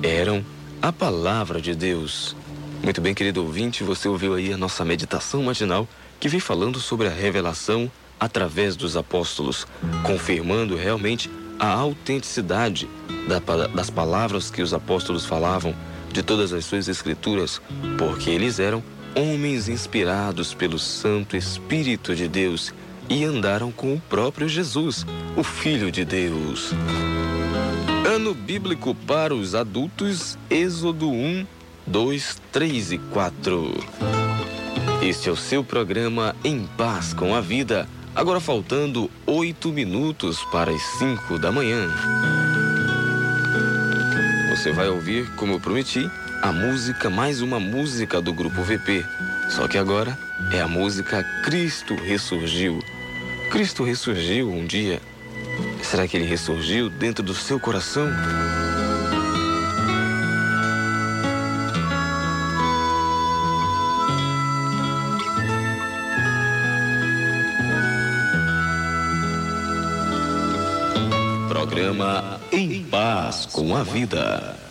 eram 0.03 0.45
a 0.83 0.93
palavra 0.93 1.63
de 1.63 1.75
Deus. 1.75 2.37
Muito 2.83 3.01
bem, 3.01 3.15
querido 3.15 3.43
ouvinte, 3.43 3.83
você 3.83 4.09
ouviu 4.09 4.35
aí 4.35 4.53
a 4.53 4.59
nossa 4.59 4.85
meditação 4.85 5.43
matinal 5.43 5.89
que 6.21 6.29
vem 6.29 6.39
falando 6.39 6.79
sobre 6.79 7.07
a 7.07 7.11
revelação 7.11 7.91
através 8.21 8.77
dos 8.77 8.95
apóstolos, 8.95 9.67
confirmando 10.03 10.77
realmente 10.77 11.31
a 11.59 11.69
autenticidade 11.69 12.89
da, 13.29 13.39
das 13.69 13.91
palavras 13.91 14.51
que 14.51 14.63
os 14.63 14.75
apóstolos 14.75 15.25
falavam, 15.25 15.75
de 16.13 16.23
todas 16.23 16.53
as 16.53 16.65
suas 16.65 16.87
escrituras, 16.87 17.61
porque 17.99 18.31
eles 18.31 18.59
eram 18.59 18.83
homens 19.15 19.69
inspirados 19.69 20.55
pelo 20.55 20.79
Santo 20.79 21.37
Espírito 21.37 22.15
de 22.15 22.29
Deus 22.29 22.73
e 23.09 23.25
andaram 23.25 23.71
com 23.71 23.95
o 23.95 24.01
próprio 24.01 24.49
Jesus, 24.49 25.05
o 25.37 25.43
Filho 25.43 25.91
de 25.91 26.05
Deus. 26.05 26.73
Ano 28.07 28.35
bíblico 28.35 28.95
para 28.95 29.35
os 29.35 29.55
adultos, 29.55 30.39
Êxodo 30.51 31.11
1, 31.11 31.47
2, 31.87 32.43
3 32.53 32.93
e 32.93 32.99
4. 32.99 33.75
Este 35.03 35.29
é 35.29 35.33
o 35.33 35.37
seu 35.37 35.63
programa 35.63 36.35
Em 36.45 36.67
Paz 36.77 37.13
com 37.13 37.35
a 37.35 37.41
Vida. 37.41 37.89
Agora 38.15 38.39
faltando 38.39 39.11
oito 39.27 39.71
minutos 39.71 40.39
para 40.45 40.71
as 40.71 40.81
cinco 40.99 41.37
da 41.37 41.51
manhã. 41.51 41.89
Você 44.51 44.71
vai 44.71 44.89
ouvir, 44.89 45.29
como 45.35 45.55
eu 45.55 45.61
prometi, 45.61 46.09
a 46.41 46.53
música, 46.53 47.11
mais 47.11 47.41
uma 47.41 47.59
música 47.59 48.23
do 48.23 48.33
grupo 48.33 48.63
VP. 48.63 49.05
Só 49.49 49.67
que 49.67 49.77
agora 49.77 50.17
é 50.53 50.61
a 50.61 50.69
música 50.69 51.25
Cristo 51.43 51.97
Ressurgiu. 51.97 52.79
Cristo 53.51 53.83
ressurgiu 53.83 54.49
um 54.49 54.65
dia. 54.65 55.03
Será 55.83 56.07
que 56.07 56.17
ele 56.17 56.25
ressurgiu 56.25 56.89
dentro 56.89 57.23
do 57.23 57.35
seu 57.35 57.59
coração? 57.59 58.09
Programa 71.75 72.41
Em 72.53 72.85
Paz 72.85 73.47
com 73.47 73.77
a 73.77 73.83
Vida. 73.83 74.64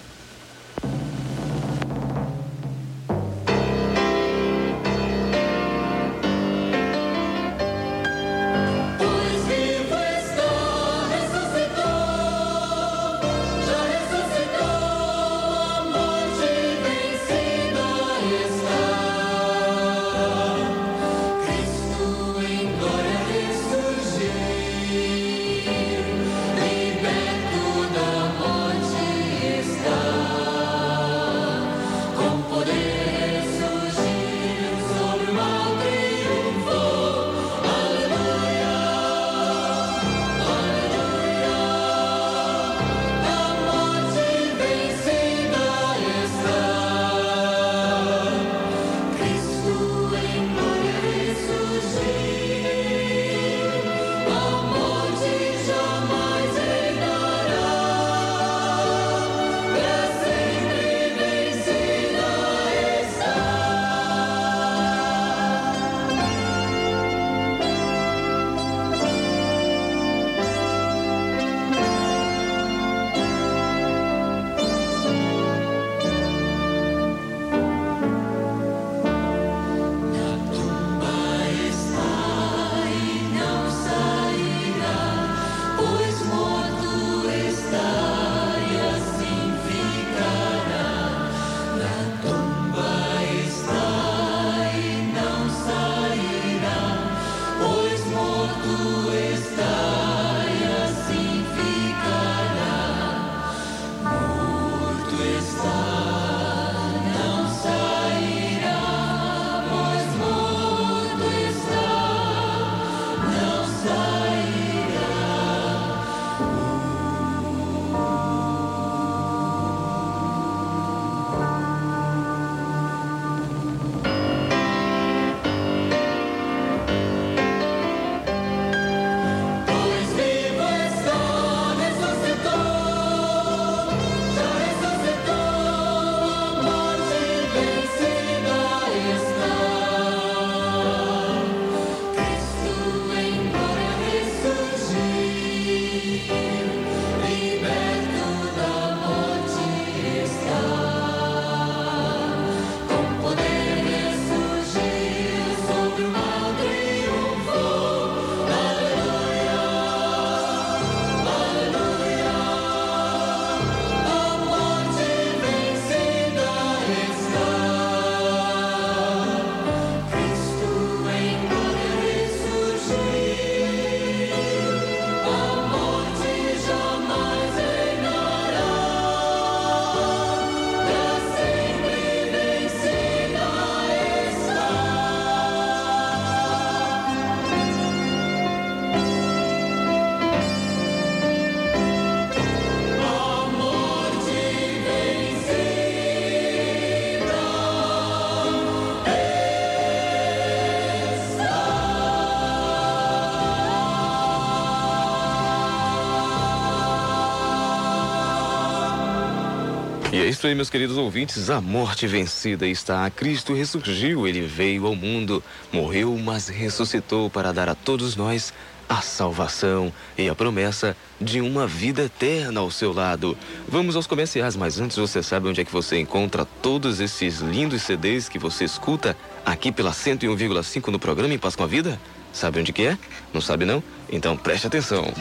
Isso 210.33 210.47
aí, 210.47 210.55
meus 210.55 210.67
queridos 210.71 210.97
ouvintes. 210.97 211.51
A 211.51 211.61
morte 211.61 212.07
vencida 212.07 212.65
está. 212.65 213.07
Cristo 213.11 213.53
ressurgiu. 213.53 214.27
Ele 214.27 214.41
veio 214.41 214.87
ao 214.87 214.95
mundo, 214.95 215.43
morreu, 215.71 216.17
mas 216.17 216.47
ressuscitou 216.47 217.29
para 217.29 217.53
dar 217.53 217.69
a 217.69 217.75
todos 217.75 218.15
nós 218.15 218.51
a 218.89 218.99
salvação 218.99 219.93
e 220.17 220.27
a 220.27 220.33
promessa 220.33 220.97
de 221.21 221.39
uma 221.39 221.67
vida 221.67 222.05
eterna 222.05 222.61
ao 222.61 222.71
seu 222.71 222.91
lado. 222.91 223.37
Vamos 223.67 223.95
aos 223.95 224.07
comerciais, 224.07 224.55
mas 224.55 224.79
antes 224.79 224.97
você 224.97 225.21
sabe 225.21 225.47
onde 225.47 225.61
é 225.61 225.63
que 225.63 225.71
você 225.71 225.99
encontra 225.99 226.45
todos 226.63 226.99
esses 226.99 227.39
lindos 227.39 227.83
CDs 227.83 228.27
que 228.27 228.39
você 228.39 228.65
escuta 228.65 229.15
aqui 229.45 229.71
pela 229.71 229.91
101,5 229.91 230.87
no 230.87 230.97
programa 230.97 231.31
Em 231.31 231.37
Paz 231.37 231.55
com 231.55 231.63
a 231.63 231.67
Vida? 231.67 232.01
Sabe 232.33 232.59
onde 232.59 232.73
que 232.73 232.87
é? 232.87 232.97
Não 233.31 233.39
sabe 233.39 233.65
não? 233.65 233.83
Então 234.11 234.35
preste 234.35 234.65
atenção. 234.65 235.13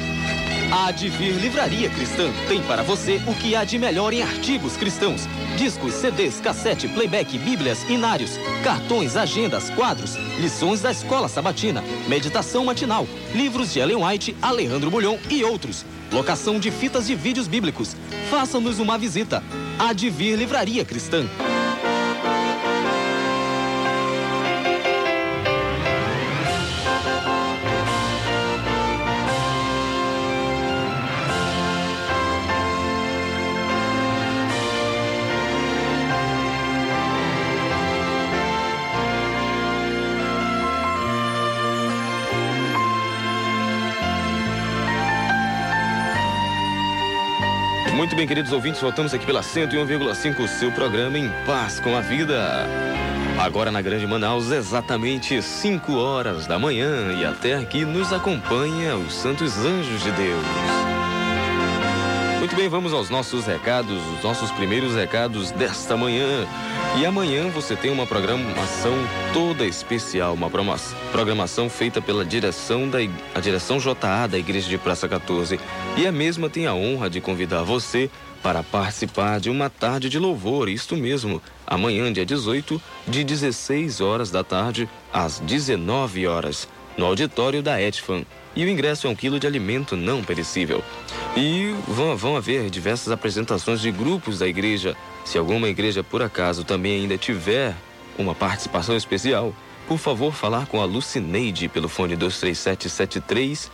A 0.72 0.86
Advir 0.86 1.34
Livraria 1.34 1.90
Cristã 1.90 2.32
tem 2.48 2.62
para 2.62 2.82
você 2.82 3.20
o 3.26 3.34
que 3.34 3.54
há 3.54 3.62
de 3.62 3.78
melhor 3.78 4.10
em 4.14 4.22
artigos 4.22 4.74
cristãos. 4.74 5.28
Discos, 5.54 5.92
CDs, 5.92 6.40
cassete, 6.40 6.88
playback, 6.88 7.36
bíblias, 7.36 7.82
inários, 7.90 8.38
cartões, 8.64 9.14
agendas, 9.14 9.68
quadros, 9.68 10.14
lições 10.40 10.80
da 10.80 10.90
escola 10.90 11.28
sabatina, 11.28 11.84
meditação 12.08 12.64
matinal, 12.64 13.06
livros 13.34 13.70
de 13.70 13.80
Ellen 13.80 14.02
White, 14.02 14.34
Alejandro 14.40 14.90
Bulhon 14.90 15.18
e 15.28 15.44
outros. 15.44 15.84
Locação 16.10 16.58
de 16.58 16.70
fitas 16.70 17.06
de 17.06 17.14
vídeos 17.14 17.46
bíblicos. 17.46 17.94
Faça-nos 18.30 18.78
uma 18.78 18.96
visita. 18.96 19.42
Advir 19.78 20.38
Livraria 20.38 20.86
Cristã. 20.86 21.28
Muito 48.12 48.18
bem, 48.18 48.28
queridos 48.28 48.52
ouvintes, 48.52 48.78
voltamos 48.78 49.14
aqui 49.14 49.24
pela 49.24 49.40
101,5, 49.40 50.40
o 50.40 50.46
seu 50.46 50.70
programa 50.70 51.18
Em 51.18 51.30
Paz 51.46 51.80
com 51.80 51.96
a 51.96 52.02
Vida. 52.02 52.66
Agora 53.40 53.72
na 53.72 53.80
Grande 53.80 54.06
Manaus, 54.06 54.50
exatamente 54.50 55.40
5 55.40 55.94
horas 55.94 56.46
da 56.46 56.58
manhã, 56.58 57.10
e 57.18 57.24
até 57.24 57.54
aqui 57.54 57.86
nos 57.86 58.12
acompanha 58.12 58.96
os 58.96 59.14
Santos 59.14 59.56
Anjos 59.56 60.02
de 60.02 60.10
Deus. 60.12 60.91
Muito 62.42 62.56
bem, 62.56 62.68
vamos 62.68 62.92
aos 62.92 63.08
nossos 63.08 63.46
recados, 63.46 64.02
os 64.16 64.24
nossos 64.24 64.50
primeiros 64.50 64.96
recados 64.96 65.52
desta 65.52 65.96
manhã. 65.96 66.44
E 66.98 67.06
amanhã 67.06 67.48
você 67.48 67.76
tem 67.76 67.88
uma 67.88 68.04
programação 68.04 68.94
toda 69.32 69.64
especial, 69.64 70.34
uma 70.34 70.50
programação 71.12 71.70
feita 71.70 72.02
pela 72.02 72.24
direção 72.24 72.88
da 72.88 72.98
a 73.32 73.38
direção 73.38 73.78
JA 73.78 74.26
da 74.26 74.36
Igreja 74.36 74.68
de 74.68 74.76
Praça 74.76 75.08
14. 75.08 75.60
E 75.96 76.04
a 76.04 76.10
mesma 76.10 76.50
tem 76.50 76.66
a 76.66 76.74
honra 76.74 77.08
de 77.08 77.20
convidar 77.20 77.62
você 77.62 78.10
para 78.42 78.64
participar 78.64 79.38
de 79.38 79.48
uma 79.48 79.70
tarde 79.70 80.08
de 80.08 80.18
louvor, 80.18 80.68
isto 80.68 80.96
mesmo, 80.96 81.40
amanhã, 81.64 82.12
dia 82.12 82.26
18, 82.26 82.82
de 83.06 83.22
16 83.22 84.00
horas 84.00 84.32
da 84.32 84.42
tarde 84.42 84.88
às 85.12 85.38
19 85.38 86.26
horas, 86.26 86.68
no 86.98 87.06
auditório 87.06 87.62
da 87.62 87.80
Etfan. 87.80 88.24
E 88.54 88.64
o 88.64 88.68
ingresso 88.68 89.06
é 89.06 89.10
um 89.10 89.14
quilo 89.14 89.40
de 89.40 89.46
alimento 89.46 89.96
não 89.96 90.22
perecível. 90.22 90.84
E 91.36 91.74
vão, 91.88 92.14
vão 92.16 92.36
haver 92.36 92.68
diversas 92.68 93.10
apresentações 93.10 93.80
de 93.80 93.90
grupos 93.90 94.38
da 94.40 94.46
igreja. 94.46 94.94
Se 95.24 95.38
alguma 95.38 95.68
igreja, 95.68 96.04
por 96.04 96.22
acaso, 96.22 96.62
também 96.64 97.00
ainda 97.00 97.16
tiver 97.16 97.74
uma 98.18 98.34
participação 98.34 98.94
especial, 98.94 99.54
por 99.88 99.96
favor, 99.98 100.34
falar 100.34 100.66
com 100.66 100.82
a 100.82 100.84
Lucineide 100.84 101.66
pelo 101.68 101.88
fone 101.88 102.14
237-7306. 102.16 103.70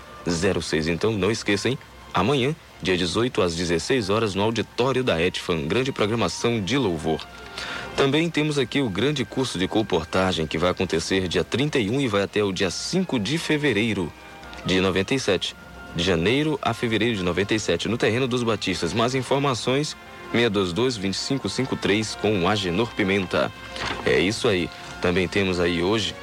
Então, 0.89 1.11
não 1.13 1.31
esqueçam, 1.31 1.77
amanhã, 2.15 2.55
dia 2.81 2.97
18 2.97 3.43
às 3.43 3.57
16 3.57 4.11
horas, 4.11 4.37
no 4.37 4.43
auditório 4.43 5.03
da 5.03 5.21
Etfan, 5.21 5.67
grande 5.67 5.91
programação 5.91 6.61
de 6.61 6.79
louvor. 6.79 7.27
Também 7.97 8.31
temos 8.31 8.59
aqui 8.61 8.81
o 8.81 8.89
grande 8.89 9.25
curso 9.25 9.59
de 9.59 9.67
comportagem 9.67 10.47
que 10.47 10.57
vai 10.57 10.71
acontecer 10.71 11.27
dia 11.27 11.43
31 11.43 12.01
e 12.01 12.07
vai 12.07 12.23
até 12.23 12.45
o 12.45 12.53
dia 12.53 12.71
5 12.71 13.19
de 13.19 13.37
fevereiro 13.39 14.13
de 14.65 14.81
97. 14.81 15.55
De 15.95 16.05
janeiro 16.05 16.59
a 16.63 16.75
fevereiro 16.75 17.17
de 17.17 17.23
97, 17.23 17.89
no 17.89 17.97
terreno 17.97 18.29
dos 18.29 18.43
Batistas. 18.43 18.93
Mais 18.93 19.15
informações, 19.15 19.97
622-2553 20.35 22.17
com 22.17 22.43
o 22.43 22.49
Agenor 22.49 22.93
Pimenta. 22.95 23.51
É 24.05 24.19
isso 24.19 24.49
aí. 24.49 24.69
Também 25.01 25.27
temos 25.27 25.61
aí 25.61 25.83
hoje 25.83 26.15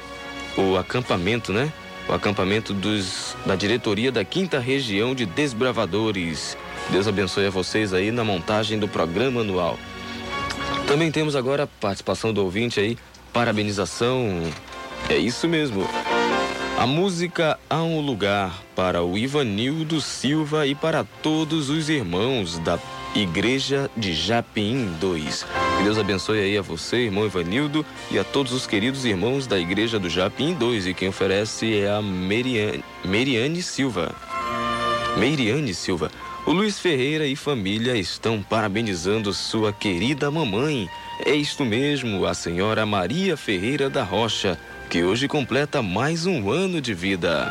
o 0.56 0.76
acampamento, 0.76 1.52
né? 1.52 1.72
O 2.08 2.12
acampamento 2.12 2.72
dos, 2.72 3.36
da 3.44 3.56
diretoria 3.56 4.12
da 4.12 4.24
quinta 4.24 4.60
região 4.60 5.14
de 5.14 5.26
desbravadores. 5.26 6.56
Deus 6.90 7.08
abençoe 7.08 7.46
a 7.46 7.50
vocês 7.50 7.92
aí 7.92 8.12
na 8.12 8.22
montagem 8.22 8.78
do 8.78 8.86
programa 8.86 9.40
anual. 9.40 9.76
Também 10.86 11.10
temos 11.10 11.34
agora 11.34 11.64
a 11.64 11.66
participação 11.66 12.32
do 12.32 12.44
ouvinte 12.44 12.78
aí, 12.78 12.96
parabenização. 13.32 14.40
É 15.08 15.16
isso 15.16 15.48
mesmo. 15.48 15.84
A 16.78 16.86
música 16.86 17.58
Há 17.70 17.82
um 17.82 18.00
Lugar 18.00 18.62
para 18.74 19.02
o 19.02 19.16
Ivanildo 19.16 19.98
Silva 19.98 20.66
e 20.66 20.74
para 20.74 21.04
todos 21.22 21.70
os 21.70 21.88
irmãos 21.88 22.58
da 22.58 22.78
Igreja 23.14 23.90
de 23.96 24.12
Japim 24.12 24.94
2. 25.00 25.46
Que 25.78 25.84
Deus 25.84 25.96
abençoe 25.96 26.38
aí 26.38 26.58
a 26.58 26.60
você, 26.60 26.98
irmão 26.98 27.24
Ivanildo, 27.24 27.84
e 28.10 28.18
a 28.18 28.24
todos 28.24 28.52
os 28.52 28.66
queridos 28.66 29.06
irmãos 29.06 29.46
da 29.46 29.58
Igreja 29.58 29.98
do 29.98 30.10
Japim 30.10 30.52
2. 30.52 30.88
E 30.88 30.94
quem 30.94 31.08
oferece 31.08 31.78
é 31.78 31.90
a 31.90 32.02
Meriane, 32.02 32.84
Meriane 33.02 33.62
Silva. 33.62 34.14
Meiriane 35.16 35.72
Silva. 35.72 36.10
O 36.46 36.52
Luiz 36.52 36.78
Ferreira 36.78 37.26
e 37.26 37.34
família 37.34 37.96
estão 37.96 38.42
parabenizando 38.42 39.32
sua 39.32 39.72
querida 39.72 40.30
mamãe. 40.30 40.90
É 41.24 41.34
isto 41.34 41.64
mesmo, 41.64 42.26
a 42.26 42.34
senhora 42.34 42.84
Maria 42.84 43.34
Ferreira 43.34 43.88
da 43.88 44.04
Rocha, 44.04 44.58
que 44.88 45.02
hoje 45.02 45.26
completa 45.26 45.82
mais 45.82 46.26
um 46.26 46.50
ano 46.50 46.80
de 46.80 46.94
vida. 46.94 47.50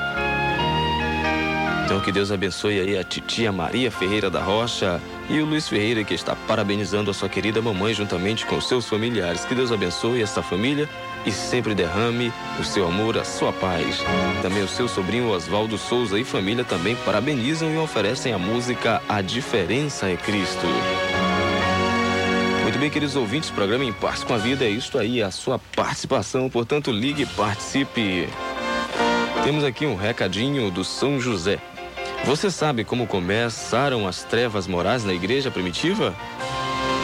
Então 1.85 1.99
que 1.99 2.11
Deus 2.11 2.31
abençoe 2.31 2.79
aí 2.79 2.97
a 2.97 3.03
titia 3.03 3.51
Maria 3.51 3.91
Ferreira 3.91 4.29
da 4.29 4.41
Rocha 4.41 4.99
e 5.29 5.39
o 5.39 5.45
Luiz 5.45 5.67
Ferreira 5.67 6.03
que 6.03 6.13
está 6.13 6.35
parabenizando 6.35 7.11
a 7.11 7.13
sua 7.13 7.29
querida 7.29 7.61
mamãe 7.61 7.93
juntamente 7.93 8.45
com 8.45 8.59
seus 8.59 8.87
familiares. 8.87 9.45
Que 9.45 9.53
Deus 9.53 9.71
abençoe 9.71 10.21
essa 10.21 10.41
família 10.41 10.89
e 11.25 11.31
sempre 11.31 11.75
derrame 11.75 12.33
o 12.59 12.63
seu 12.63 12.87
amor, 12.87 13.17
a 13.17 13.23
sua 13.23 13.53
paz. 13.53 13.99
Também 14.41 14.63
o 14.63 14.67
seu 14.67 14.87
sobrinho 14.87 15.29
Oswaldo 15.29 15.77
Souza 15.77 16.19
e 16.19 16.23
família 16.23 16.63
também 16.63 16.95
parabenizam 17.05 17.71
e 17.71 17.77
oferecem 17.77 18.33
a 18.33 18.37
música 18.37 19.01
A 19.07 19.21
Diferença 19.21 20.09
é 20.09 20.15
Cristo. 20.15 20.67
Muito 22.75 22.81
bem, 22.81 22.89
queridos 22.89 23.15
ouvintes, 23.15 23.49
programa 23.49 23.85
Em 23.85 23.93
Paz 23.93 24.21
com 24.21 24.33
a 24.33 24.37
Vida 24.37 24.65
é 24.65 24.69
isso 24.69 24.97
aí, 24.97 25.23
a 25.23 25.31
sua 25.31 25.57
participação, 25.57 26.49
portanto, 26.49 26.91
ligue 26.91 27.23
e 27.23 27.25
participe. 27.25 28.27
Temos 29.45 29.63
aqui 29.63 29.85
um 29.85 29.95
recadinho 29.95 30.69
do 30.69 30.83
São 30.83 31.17
José. 31.17 31.57
Você 32.25 32.51
sabe 32.51 32.83
como 32.83 33.07
começaram 33.07 34.05
as 34.05 34.25
trevas 34.25 34.67
morais 34.67 35.05
na 35.05 35.13
igreja 35.13 35.49
primitiva? 35.49 36.13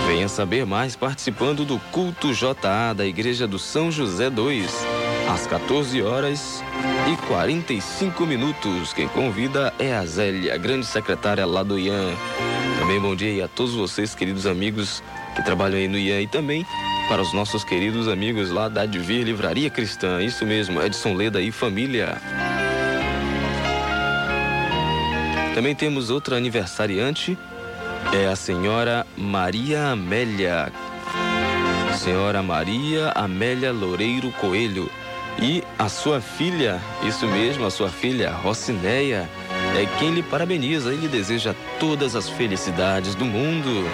Venha 0.06 0.28
saber 0.28 0.66
mais 0.66 0.98
participando 0.98 1.64
do 1.64 1.80
culto 1.90 2.34
JA 2.34 2.92
da 2.94 3.06
Igreja 3.06 3.48
do 3.48 3.58
São 3.58 3.90
José 3.90 4.30
2, 4.30 4.70
às 5.34 5.48
14 5.48 6.02
horas 6.02 6.62
e 7.10 7.16
45 7.28 8.26
minutos. 8.26 8.92
Quem 8.92 9.08
convida 9.08 9.74
é 9.80 9.96
a 9.96 10.06
Zélia, 10.06 10.58
grande 10.58 10.86
secretária 10.86 11.46
lá 11.46 11.64
do 11.64 11.80
IAN. 11.80 12.14
Também 12.82 13.00
bom 13.00 13.16
dia 13.16 13.46
a 13.46 13.48
todos 13.48 13.76
vocês, 13.76 14.16
queridos 14.16 14.48
amigos 14.48 15.04
que 15.36 15.46
trabalham 15.46 15.78
aí 15.78 15.88
no 15.88 16.00
IAN 16.00 16.22
e 16.22 16.28
também 16.28 16.66
para 17.08 17.22
os 17.22 17.32
nossos 17.32 17.64
queridos 17.64 18.08
amigos 18.08 18.50
lá 18.50 18.68
da 18.68 18.82
Advir 18.82 19.24
Livraria 19.24 19.70
Cristã. 19.70 20.20
Isso 20.20 20.44
mesmo, 20.48 20.82
Edson 20.82 21.14
Leda 21.14 21.40
e 21.40 21.52
família. 21.52 22.20
Também 25.54 25.76
temos 25.76 26.10
outra 26.10 26.38
aniversariante, 26.38 27.38
é 28.12 28.26
a 28.26 28.36
senhora 28.36 29.06
Maria 29.16 29.90
Amélia. 29.90 30.74
Senhora 32.00 32.42
Maria 32.42 33.12
Amélia 33.14 33.72
Loureiro 33.72 34.32
Coelho. 34.32 34.90
E 35.40 35.64
a 35.78 35.88
sua 35.88 36.20
filha, 36.20 36.82
isso 37.04 37.28
mesmo, 37.28 37.64
a 37.64 37.70
sua 37.70 37.90
filha 37.90 38.32
Rocinéia, 38.32 39.30
é 39.78 39.86
quem 39.98 40.12
lhe 40.12 40.24
parabeniza 40.24 40.94
e 40.94 40.98
lhe 40.98 41.08
deseja 41.08 41.56
todas 41.80 42.16
as 42.16 42.30
felicidades 42.30 43.16
do 43.16 43.26
mundo. 43.26 43.86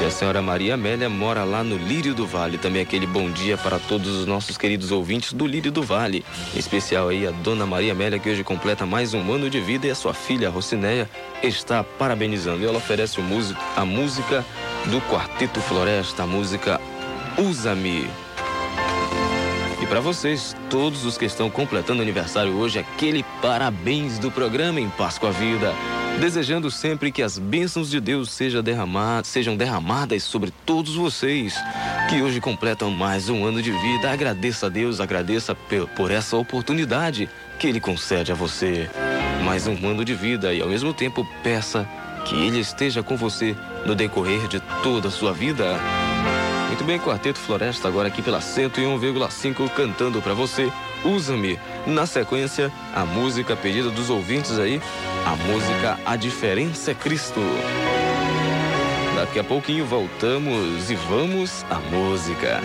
E 0.00 0.04
a 0.04 0.10
senhora 0.12 0.40
Maria 0.40 0.74
Amélia 0.74 1.08
mora 1.08 1.42
lá 1.42 1.64
no 1.64 1.76
Lírio 1.76 2.14
do 2.14 2.24
Vale. 2.24 2.56
Também 2.56 2.80
aquele 2.80 3.06
bom 3.06 3.28
dia 3.30 3.58
para 3.58 3.80
todos 3.80 4.14
os 4.14 4.26
nossos 4.26 4.56
queridos 4.56 4.92
ouvintes 4.92 5.32
do 5.32 5.44
Lírio 5.44 5.72
do 5.72 5.82
Vale. 5.82 6.24
Em 6.54 6.58
especial 6.58 7.08
aí 7.08 7.26
a 7.26 7.32
dona 7.32 7.66
Maria 7.66 7.92
Amélia, 7.92 8.18
que 8.18 8.30
hoje 8.30 8.44
completa 8.44 8.86
mais 8.86 9.12
um 9.12 9.32
ano 9.32 9.50
de 9.50 9.60
vida, 9.60 9.88
e 9.88 9.90
a 9.90 9.96
sua 9.96 10.14
filha 10.14 10.50
Rocinéia 10.50 11.10
está 11.42 11.82
parabenizando. 11.82 12.62
E 12.62 12.66
ela 12.66 12.78
oferece 12.78 13.18
a 13.76 13.84
música 13.84 14.44
do 14.86 15.00
Quarteto 15.02 15.60
Floresta, 15.60 16.22
a 16.22 16.26
música 16.26 16.80
Usa-me. 17.36 18.27
Para 19.88 20.00
vocês, 20.00 20.54
todos 20.68 21.06
os 21.06 21.16
que 21.16 21.24
estão 21.24 21.48
completando 21.48 22.02
aniversário 22.02 22.54
hoje, 22.54 22.78
aquele 22.78 23.24
parabéns 23.40 24.18
do 24.18 24.30
programa 24.30 24.78
Em 24.78 24.90
Paz 24.90 25.16
com 25.16 25.26
a 25.26 25.30
Vida. 25.30 25.72
Desejando 26.20 26.70
sempre 26.70 27.10
que 27.10 27.22
as 27.22 27.38
bênçãos 27.38 27.88
de 27.88 27.98
Deus 27.98 28.30
sejam 28.30 28.62
sejam 29.24 29.56
derramadas 29.56 30.24
sobre 30.24 30.52
todos 30.66 30.94
vocês 30.94 31.54
que 32.10 32.20
hoje 32.20 32.38
completam 32.38 32.90
mais 32.90 33.30
um 33.30 33.46
ano 33.46 33.62
de 33.62 33.70
vida. 33.70 34.10
Agradeça 34.10 34.66
a 34.66 34.68
Deus, 34.68 35.00
agradeça 35.00 35.56
por 35.96 36.10
essa 36.10 36.36
oportunidade 36.36 37.26
que 37.58 37.66
Ele 37.66 37.80
concede 37.80 38.30
a 38.30 38.34
você. 38.34 38.90
Mais 39.42 39.66
um 39.66 39.88
ano 39.88 40.04
de 40.04 40.14
vida 40.14 40.52
e 40.52 40.60
ao 40.60 40.68
mesmo 40.68 40.92
tempo 40.92 41.26
peça 41.42 41.88
que 42.26 42.34
Ele 42.34 42.60
esteja 42.60 43.02
com 43.02 43.16
você 43.16 43.56
no 43.86 43.94
decorrer 43.94 44.48
de 44.48 44.60
toda 44.82 45.08
a 45.08 45.10
sua 45.10 45.32
vida. 45.32 45.78
Muito 46.68 46.84
bem, 46.84 46.98
Quarteto 46.98 47.38
Floresta 47.38 47.88
agora 47.88 48.08
aqui 48.08 48.22
pela 48.22 48.38
101,5 48.38 49.68
cantando 49.70 50.20
para 50.20 50.34
você. 50.34 50.70
Usa-me. 51.04 51.58
Na 51.86 52.06
sequência, 52.06 52.70
a 52.94 53.04
música 53.04 53.56
pedida 53.56 53.90
dos 53.90 54.10
ouvintes 54.10 54.58
aí, 54.58 54.80
a 55.26 55.34
música 55.34 55.98
A 56.04 56.14
Diferença 56.14 56.90
é 56.90 56.94
Cristo. 56.94 57.40
Daqui 59.16 59.38
a 59.38 59.44
pouquinho 59.44 59.86
voltamos 59.86 60.90
e 60.90 60.94
vamos 60.94 61.64
à 61.70 61.80
música. 61.80 62.60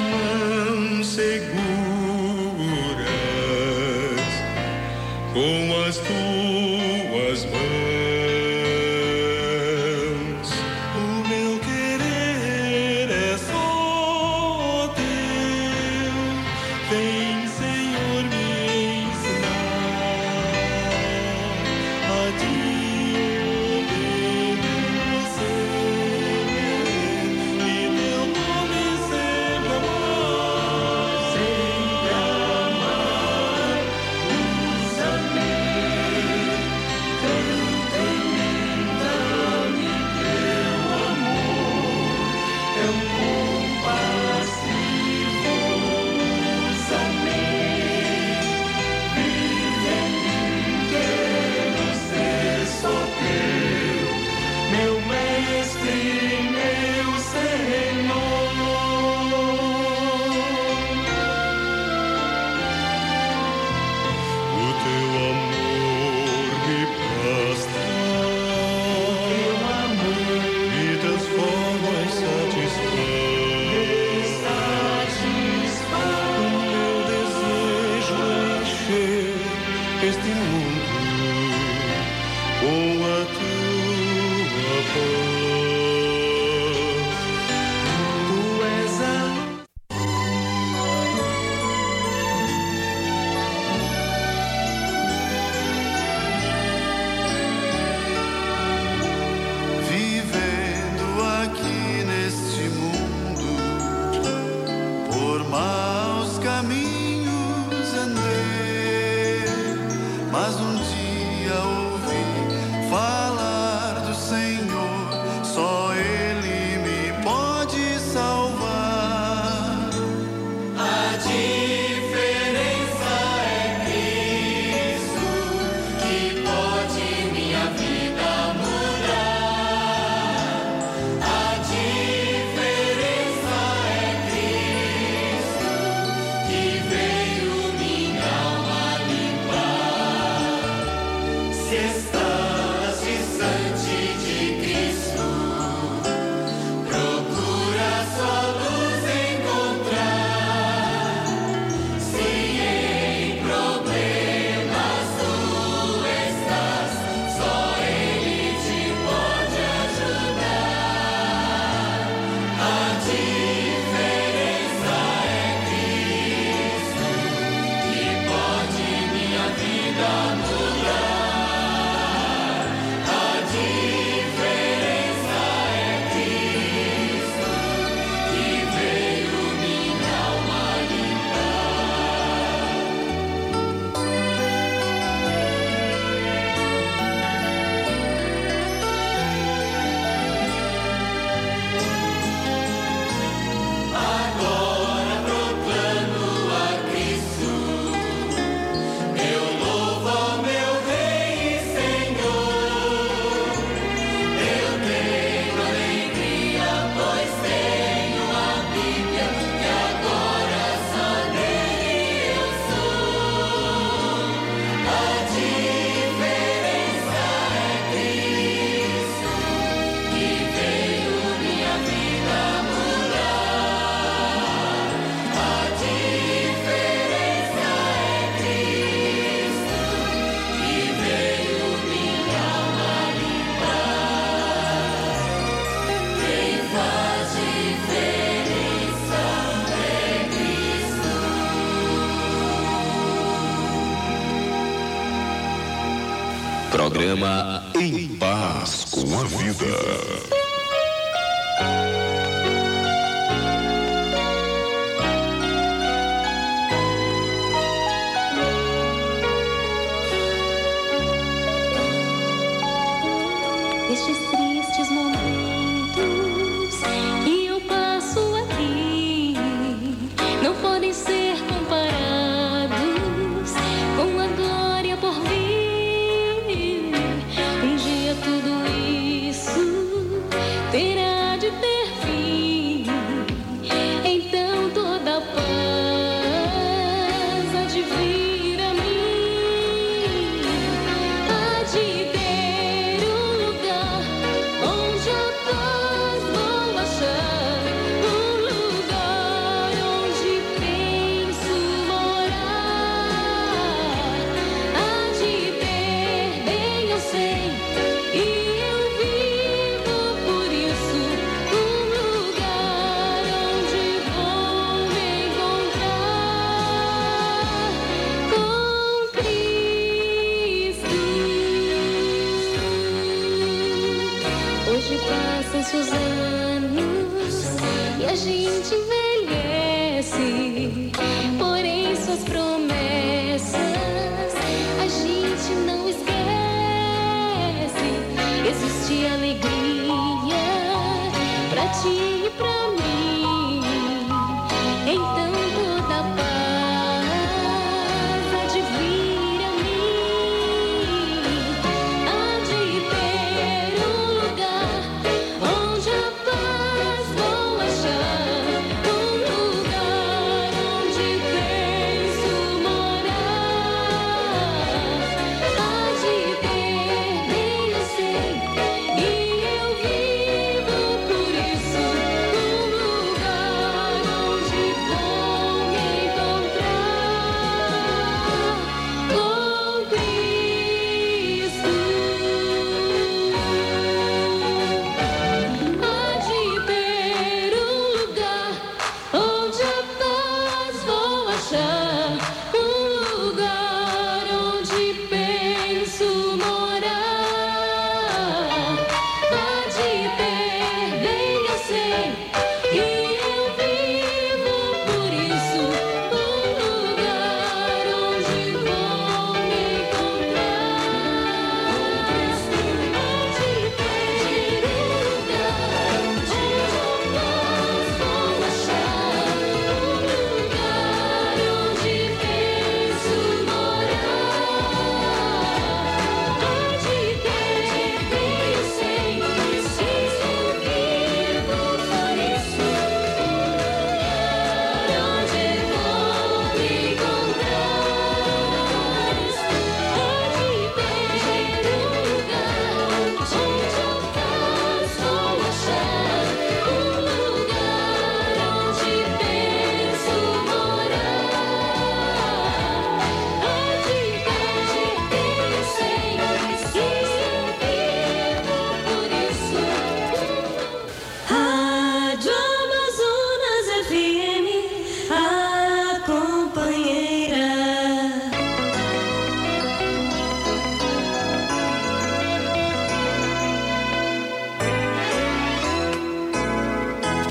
Mãos 0.00 1.06
seguras. 1.06 1.50
Com 5.32 5.84
as 5.86 5.96
tuas 5.98 6.39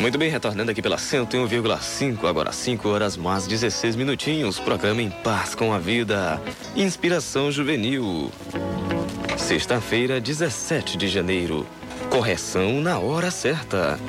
Muito 0.10 0.18
bem, 0.18 0.32
retornando 0.32 0.72
aqui 0.72 0.82
pela 0.82 0.98
101,5, 0.98 2.28
agora 2.28 2.52
5 2.52 2.90
horas 2.90 3.16
mais 3.16 3.46
16 3.46 3.96
minutinhos. 3.96 4.60
Programa 4.60 5.04
Em 5.04 5.12
Paz 5.12 5.54
com 5.54 5.72
a 5.72 5.78
Vida. 5.78 6.42
Inspiração 6.76 7.52
Juvenil. 7.52 8.32
Sexta-feira, 9.38 10.20
17 10.20 10.98
de 10.98 11.08
janeiro. 11.08 11.64
Correção 12.10 12.82
na 12.82 12.98
hora 12.98 13.30
certa. 13.30 14.00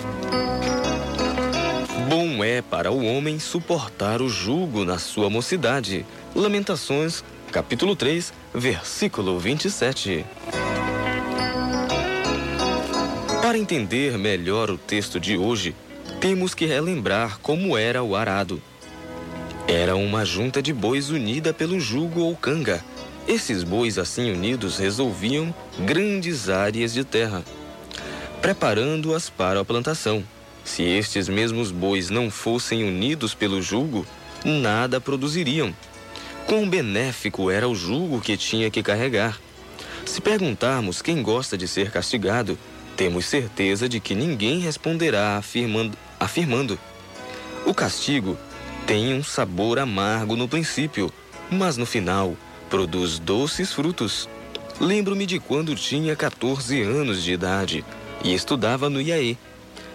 Bom 2.09 2.43
é 2.43 2.63
para 2.63 2.91
o 2.91 3.05
homem 3.05 3.39
suportar 3.39 4.23
o 4.23 4.29
jugo 4.31 4.87
na 4.87 4.99
sua 4.99 5.29
mocidade. 5.29 6.07
Lamentações, 6.35 7.23
capítulo 7.53 7.95
3, 7.95 8.33
versículo 8.55 9.39
27. 9.39 10.25
Para 13.43 13.59
entender 13.59 14.17
melhor 14.17 14.71
o 14.71 14.79
texto 14.79 15.21
de 15.21 15.37
hoje, 15.37 15.75
temos 16.21 16.53
que 16.53 16.67
relembrar 16.67 17.39
como 17.39 17.79
era 17.79 18.03
o 18.03 18.15
arado. 18.15 18.63
Era 19.67 19.97
uma 19.97 20.23
junta 20.23 20.61
de 20.61 20.71
bois 20.71 21.09
unida 21.09 21.55
pelo 21.55 21.81
jugo 21.81 22.21
ou 22.21 22.37
canga. 22.37 22.85
Esses 23.27 23.65
bois 23.65 23.97
assim 23.97 24.31
unidos 24.31 24.77
resolviam 24.77 25.55
grandes 25.79 26.51
áreas 26.51 26.93
de 26.93 27.05
terra, 27.05 27.43
preparando-as 28.43 29.31
para 29.31 29.61
a 29.61 29.65
plantação. 29.65 30.23
Se 30.63 30.83
estes 30.83 31.27
mesmos 31.27 31.71
bois 31.71 32.11
não 32.11 32.31
fossem 32.31 32.85
unidos 32.85 33.33
pelo 33.33 33.63
jugo, 33.63 34.07
nada 34.45 35.01
produziriam. 35.01 35.75
Quão 36.47 36.69
benéfico 36.69 37.51
era 37.51 37.67
o 37.67 37.75
jugo 37.75 38.21
que 38.21 38.37
tinha 38.37 38.71
que 38.71 38.83
carregar. 38.83 39.41
Se 40.05 40.21
perguntarmos 40.21 41.01
quem 41.01 41.23
gosta 41.23 41.57
de 41.57 41.67
ser 41.67 41.91
castigado, 41.91 42.59
temos 42.95 43.25
certeza 43.25 43.89
de 43.89 44.01
que 44.01 44.15
ninguém 44.15 44.61
responderá 44.61 45.39
afirmando, 45.39 45.97
afirmando: 46.21 46.79
O 47.65 47.73
castigo 47.73 48.37
tem 48.87 49.15
um 49.15 49.25
sabor 49.25 49.79
amargo 49.79 50.37
no 50.37 50.47
princípio, 50.47 51.11
mas 51.51 51.77
no 51.79 51.87
final 51.87 52.37
produz 52.69 53.19
doces 53.19 53.73
frutos. 53.73 54.29
Lembro-me 54.79 55.27
de 55.27 55.41
quando 55.41 55.75
tinha 55.75 56.15
14 56.15 56.81
anos 56.83 57.23
de 57.23 57.33
idade 57.33 57.85
e 58.23 58.33
estudava 58.35 58.89
no 58.89 59.01
IAE. 59.01 59.37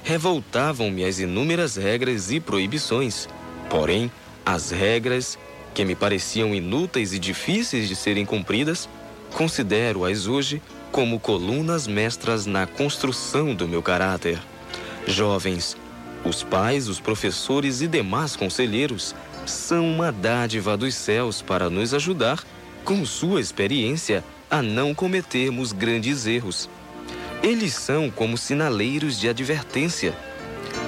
Revoltavam-me 0.03 1.03
as 1.03 1.19
inúmeras 1.19 1.75
regras 1.75 2.31
e 2.31 2.39
proibições. 2.39 3.27
Porém, 3.69 4.11
as 4.45 4.69
regras, 4.69 5.39
que 5.73 5.83
me 5.83 5.95
pareciam 5.95 6.53
inúteis 6.53 7.13
e 7.13 7.19
difíceis 7.19 7.87
de 7.87 7.95
serem 7.95 8.25
cumpridas, 8.25 8.87
considero-as 9.33 10.27
hoje 10.27 10.61
como 10.91 11.19
colunas 11.19 11.87
mestras 11.87 12.45
na 12.45 12.67
construção 12.67 13.55
do 13.55 13.67
meu 13.67 13.81
caráter. 13.81 14.39
Jovens, 15.07 15.75
os 16.25 16.43
pais, 16.43 16.87
os 16.87 16.99
professores 16.99 17.81
e 17.81 17.87
demais 17.87 18.35
conselheiros 18.35 19.15
são 19.45 19.87
uma 19.87 20.11
dádiva 20.11 20.75
dos 20.75 20.95
céus 20.95 21.41
para 21.41 21.69
nos 21.69 21.93
ajudar, 21.93 22.43
com 22.83 23.05
sua 23.05 23.39
experiência, 23.39 24.23
a 24.49 24.61
não 24.61 24.93
cometermos 24.93 25.71
grandes 25.71 26.25
erros. 26.25 26.69
Eles 27.43 27.73
são 27.73 28.09
como 28.09 28.37
sinaleiros 28.37 29.19
de 29.19 29.29
advertência, 29.29 30.15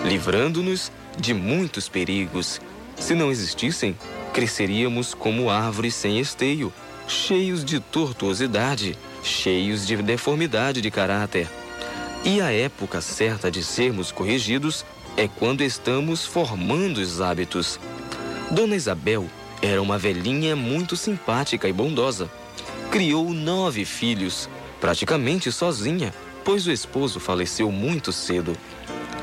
livrando-nos 0.03 0.91
de 1.17 1.33
muitos 1.33 1.87
perigos. 1.87 2.59
Se 2.99 3.13
não 3.13 3.31
existissem, 3.31 3.95
cresceríamos 4.33 5.13
como 5.13 5.49
árvores 5.49 5.93
sem 5.93 6.19
esteio, 6.19 6.73
cheios 7.07 7.63
de 7.63 7.79
tortuosidade, 7.79 8.97
cheios 9.23 9.85
de 9.85 9.97
deformidade 9.97 10.81
de 10.81 10.89
caráter. 10.89 11.47
E 12.23 12.41
a 12.41 12.51
época 12.51 13.01
certa 13.01 13.49
de 13.51 13.63
sermos 13.63 14.11
corrigidos 14.11 14.83
é 15.17 15.27
quando 15.27 15.61
estamos 15.61 16.23
formando 16.23 16.99
os 16.99 17.19
hábitos. 17.19 17.79
Dona 18.51 18.75
Isabel 18.75 19.27
era 19.61 19.81
uma 19.81 19.97
velhinha 19.97 20.55
muito 20.55 20.95
simpática 20.95 21.67
e 21.67 21.73
bondosa. 21.73 22.29
Criou 22.91 23.33
nove 23.33 23.83
filhos, 23.83 24.47
praticamente 24.79 25.51
sozinha, 25.51 26.13
pois 26.45 26.67
o 26.67 26.71
esposo 26.71 27.19
faleceu 27.19 27.71
muito 27.71 28.13
cedo. 28.13 28.55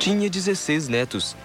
Tinha 0.00 0.28
16 0.28 0.88
netos, 0.88 1.36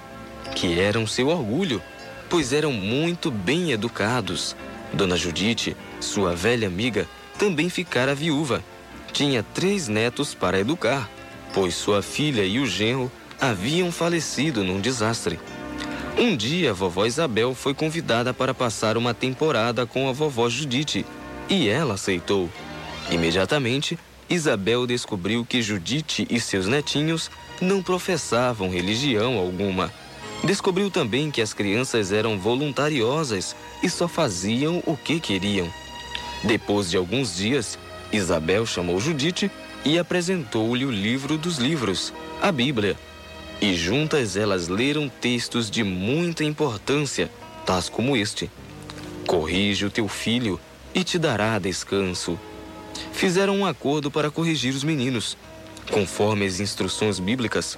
que 0.56 0.80
eram 0.80 1.06
seu 1.06 1.28
orgulho, 1.28 1.80
pois 2.28 2.52
eram 2.52 2.74
muito 2.74 3.30
bem 3.30 3.72
educados. 3.72 4.56
Dona 4.91 5.16
Judite, 5.16 5.78
sua 6.02 6.36
velha 6.36 6.68
amiga, 6.68 7.08
também 7.38 7.70
ficara 7.70 8.16
viúva. 8.16 8.64
Tinha 9.14 9.43
três 9.43 9.88
netos 9.88 10.34
para 10.34 10.60
educar, 10.60 11.08
pois 11.54 11.76
sua 11.76 12.02
filha 12.02 12.43
e 12.43 12.60
o 12.60 12.66
genro 12.66 13.12
haviam 13.40 13.92
falecido 13.92 14.64
num 14.64 14.80
desastre. 14.82 15.40
Um 16.18 16.36
dia, 16.36 16.72
a 16.72 16.74
vovó 16.74 17.06
Isabel 17.06 17.56
foi 17.56 17.74
convidada 17.74 18.34
para 18.34 18.54
passar 18.54 18.98
uma 18.98 19.14
temporada 19.14 19.86
com 19.86 20.10
a 20.10 20.12
vovó 20.12 20.50
Judite 20.50 21.06
e 21.50 21.70
ela 21.70 21.94
aceitou. 21.94 22.50
Imediatamente, 23.10 23.98
Isabel 24.30 24.86
descobriu 24.86 25.46
que 25.46 25.62
Judite 25.62 26.28
e 26.30 26.40
seus 26.40 26.68
netinhos 26.68 27.32
não 27.62 27.82
professavam 27.82 28.70
religião 28.70 29.38
alguma. 29.38 29.92
Descobriu 30.44 30.92
também 30.92 31.32
que 31.32 31.42
as 31.42 31.54
crianças 31.54 32.12
eram 32.12 32.38
voluntariosas 32.38 33.56
e 33.82 33.90
só 33.90 34.08
faziam 34.08 34.84
o 34.86 34.96
que 34.96 35.20
queriam. 35.20 35.72
Depois 36.44 36.90
de 36.90 36.98
alguns 36.98 37.36
dias, 37.36 37.80
Isabel 38.12 38.66
chamou 38.66 39.00
Judite 39.00 39.50
e 39.84 39.98
apresentou-lhe 39.98 40.86
o 40.86 40.92
livro 40.92 41.38
dos 41.38 41.58
livros, 41.58 42.14
a 42.42 42.52
Bíblia. 42.52 42.96
E 43.62 43.76
juntas 43.76 44.38
elas 44.38 44.70
leram 44.70 45.10
textos 45.10 45.70
de 45.70 45.84
muita 45.84 46.43
importância, 46.43 47.30
tais 47.66 47.89
como 47.89 48.16
este: 48.16 48.49
Corrige 49.28 49.86
o 49.86 49.91
teu 49.91 50.07
filho 50.07 50.60
e 50.93 51.03
te 51.03 51.20
dará 51.20 51.60
descanso. 51.60 52.39
Fizeram 53.12 53.57
um 53.57 53.66
acordo 53.66 54.10
para 54.10 54.32
corrigir 54.32 54.74
os 54.74 54.84
meninos. 54.84 55.38
Conforme 55.91 56.45
as 56.45 56.60
instruções 56.60 57.20
bíblicas, 57.20 57.78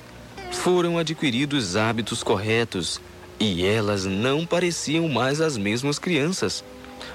foram 0.52 0.98
adquiridos 0.98 1.76
hábitos 1.76 2.22
corretos 2.22 3.02
e 3.40 3.66
elas 3.66 4.06
não 4.06 4.46
pareciam 4.46 5.08
mais 5.08 5.42
as 5.42 5.58
mesmas 5.58 5.98
crianças. 5.98 6.64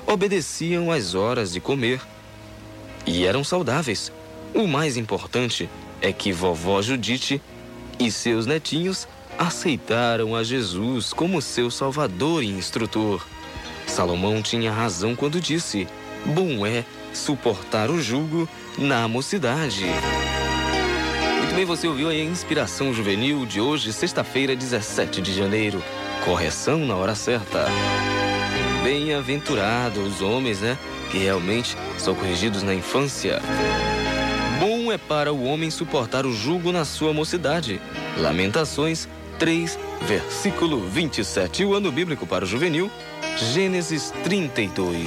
Obedeciam 0.07 0.91
às 0.91 1.15
horas 1.15 1.53
de 1.53 1.61
comer 1.61 2.01
e 3.07 3.25
eram 3.25 3.45
saudáveis. 3.45 4.11
O 4.53 4.67
mais 4.67 4.97
importante 4.97 5.69
é 6.01 6.13
que 6.13 6.33
vovó 6.33 6.83
Judite 6.83 7.41
e 7.99 8.11
seus 8.11 8.47
netinhos 8.47 9.07
aceitaram 9.39 10.35
a 10.35 10.43
Jesus 10.43 11.13
como 11.13 11.43
seu 11.43 11.71
salvador 11.71 12.43
e 12.43 12.49
instrutor. 12.49 13.27
Salomão 13.87 14.43
tinha 14.43 14.73
razão 14.73 15.15
quando 15.15 15.41
disse: 15.41 15.87
Bom 16.25 16.67
é 16.67 16.85
suportar 17.13 17.91
o 17.91 18.01
jugo 18.01 18.49
na 18.79 19.07
mocidade. 19.09 19.85
Muito 21.39 21.55
bem, 21.55 21.65
você 21.65 21.87
ouviu 21.87 22.09
aí 22.09 22.21
a 22.21 22.25
inspiração 22.25 22.93
juvenil 22.93 23.47
de 23.47 23.61
hoje, 23.61 23.93
sexta-feira, 23.93 24.55
17 24.55 25.23
de 25.23 25.33
janeiro. 25.33 25.83
Correção 26.25 26.79
na 26.81 26.97
hora 26.97 27.15
certa. 27.15 27.67
Bem-aventurados 28.83 30.17
os 30.17 30.23
homens, 30.23 30.61
né? 30.61 30.77
Que 31.11 31.19
realmente 31.19 31.77
são 31.99 32.15
corrigidos 32.15 32.63
na 32.63 32.75
infância. 32.75 33.41
É 34.93 34.99
para 34.99 35.33
o 35.33 35.45
homem 35.45 35.71
suportar 35.71 36.25
o 36.25 36.33
jugo 36.33 36.71
na 36.71 36.85
sua 36.85 37.13
mocidade. 37.13 37.81
Lamentações 38.17 39.09
3, 39.39 39.79
versículo 40.03 40.81
27. 40.81 41.65
O 41.65 41.75
ano 41.75 41.91
bíblico 41.91 42.27
para 42.27 42.45
o 42.45 42.47
juvenil, 42.47 42.91
Gênesis 43.53 44.13
32. 44.23 45.05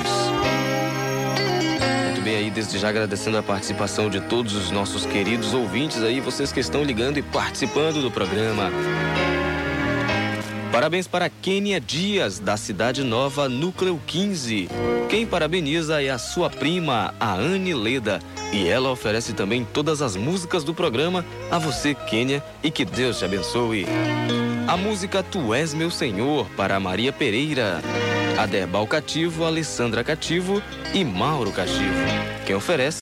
Muito 2.05 2.21
bem 2.21 2.35
aí, 2.35 2.51
desde 2.51 2.77
já 2.77 2.89
agradecendo 2.89 3.37
a 3.37 3.43
participação 3.43 4.09
de 4.09 4.19
todos 4.21 4.53
os 4.53 4.69
nossos 4.69 5.05
queridos 5.05 5.53
ouvintes 5.53 6.03
aí, 6.03 6.19
vocês 6.19 6.51
que 6.51 6.59
estão 6.59 6.83
ligando 6.83 7.17
e 7.17 7.21
participando 7.21 8.01
do 8.01 8.11
programa. 8.11 8.69
Parabéns 10.71 11.07
para 11.07 11.29
Kênia 11.29 11.81
Dias, 11.81 12.37
da 12.37 12.55
Cidade 12.55 13.03
Nova, 13.03 13.49
Núcleo 13.49 13.99
15. 14.05 14.69
Quem 15.09 15.25
parabeniza 15.25 16.01
é 16.01 16.09
a 16.09 16.19
sua 16.19 16.47
prima, 16.47 17.13
a 17.19 17.33
Anne 17.33 17.73
Leda. 17.73 18.19
E 18.53 18.67
ela 18.67 18.91
oferece 18.91 19.33
também 19.33 19.65
todas 19.65 19.99
as 20.01 20.15
músicas 20.15 20.63
do 20.63 20.73
programa 20.73 21.25
a 21.49 21.57
você, 21.57 21.95
Kênia, 21.95 22.43
e 22.63 22.69
que 22.69 22.85
Deus 22.85 23.17
te 23.17 23.25
abençoe. 23.25 23.87
A 24.67 24.77
música 24.77 25.23
Tu 25.23 25.55
És 25.55 25.73
Meu 25.73 25.89
Senhor, 25.89 26.47
para 26.55 26.79
Maria 26.79 27.11
Pereira. 27.11 27.81
A 28.37 28.45
Derbal 28.45 28.85
Cativo, 28.85 29.45
Alessandra 29.45 30.03
Cativo 30.03 30.61
e 30.93 31.03
Mauro 31.03 31.51
Cativo. 31.51 32.05
Quem 32.45 32.55
oferece 32.55 32.99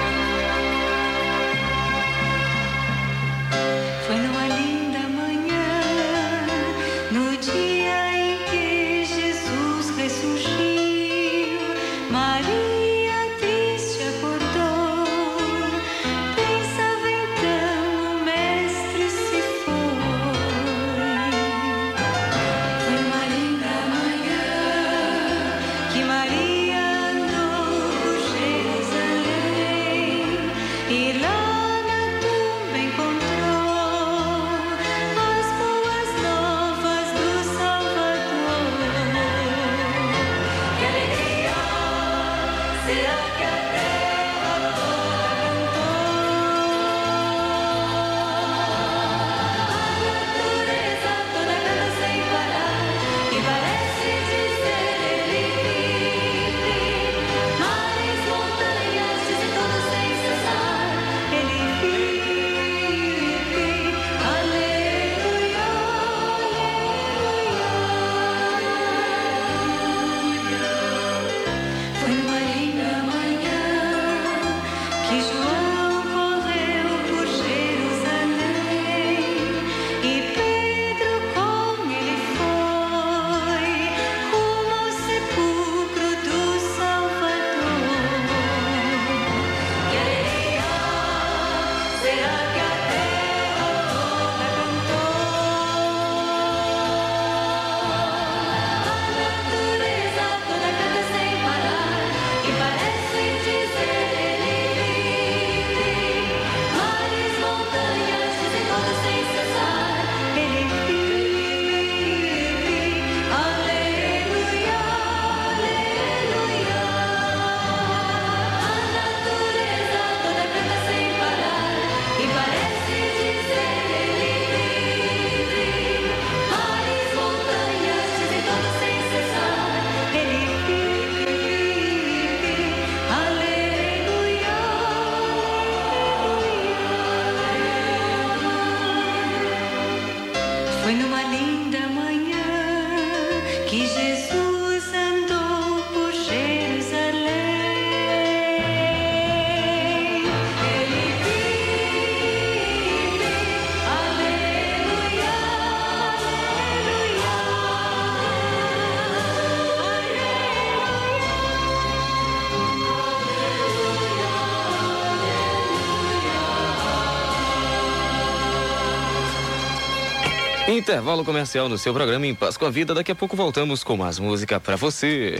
Intervalo 170.87 171.25
comercial 171.25 171.67
no 171.67 171.77
seu 171.77 171.93
programa 171.93 172.25
Em 172.25 172.33
Paz 172.33 172.55
com 172.55 172.65
a 172.65 172.69
Vida. 172.69 172.93
Daqui 172.93 173.11
a 173.11 173.15
pouco 173.15 173.35
voltamos 173.35 173.83
com 173.83 173.97
mais 173.97 174.19
música 174.19 174.57
pra 174.57 174.77
você. 174.77 175.37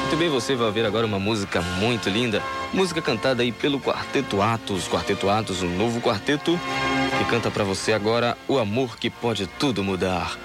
Muito 0.00 0.16
bem, 0.16 0.28
você 0.28 0.56
vai 0.56 0.72
ver 0.72 0.84
agora 0.84 1.06
uma 1.06 1.20
música 1.20 1.62
muito 1.78 2.08
linda. 2.10 2.42
Música 2.72 3.00
cantada 3.00 3.44
aí 3.44 3.52
pelo 3.52 3.78
Quarteto 3.78 4.42
Atos. 4.42 4.88
Quarteto 4.88 5.30
Atos, 5.30 5.62
um 5.62 5.68
novo 5.68 6.00
quarteto 6.00 6.58
que 7.16 7.24
canta 7.30 7.48
pra 7.48 7.62
você 7.62 7.92
agora 7.92 8.36
o 8.48 8.58
amor 8.58 8.98
que 8.98 9.08
pode 9.08 9.46
tudo 9.46 9.84
mudar. 9.84 10.36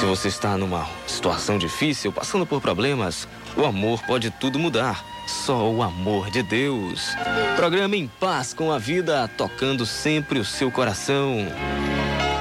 Se 0.00 0.04
você 0.04 0.26
está 0.26 0.58
numa 0.58 0.88
situação 1.06 1.56
difícil, 1.56 2.10
passando 2.10 2.44
por 2.44 2.60
problemas, 2.60 3.28
o 3.56 3.64
amor 3.64 4.02
pode 4.08 4.32
tudo 4.32 4.58
mudar. 4.58 5.04
Só 5.28 5.70
o 5.70 5.84
amor 5.84 6.30
de 6.30 6.42
Deus. 6.42 7.10
Programa 7.54 7.94
Em 7.94 8.08
Paz 8.08 8.52
com 8.52 8.72
a 8.72 8.78
Vida, 8.78 9.30
tocando 9.38 9.86
sempre 9.86 10.40
o 10.40 10.44
seu 10.44 10.68
coração. 10.68 11.46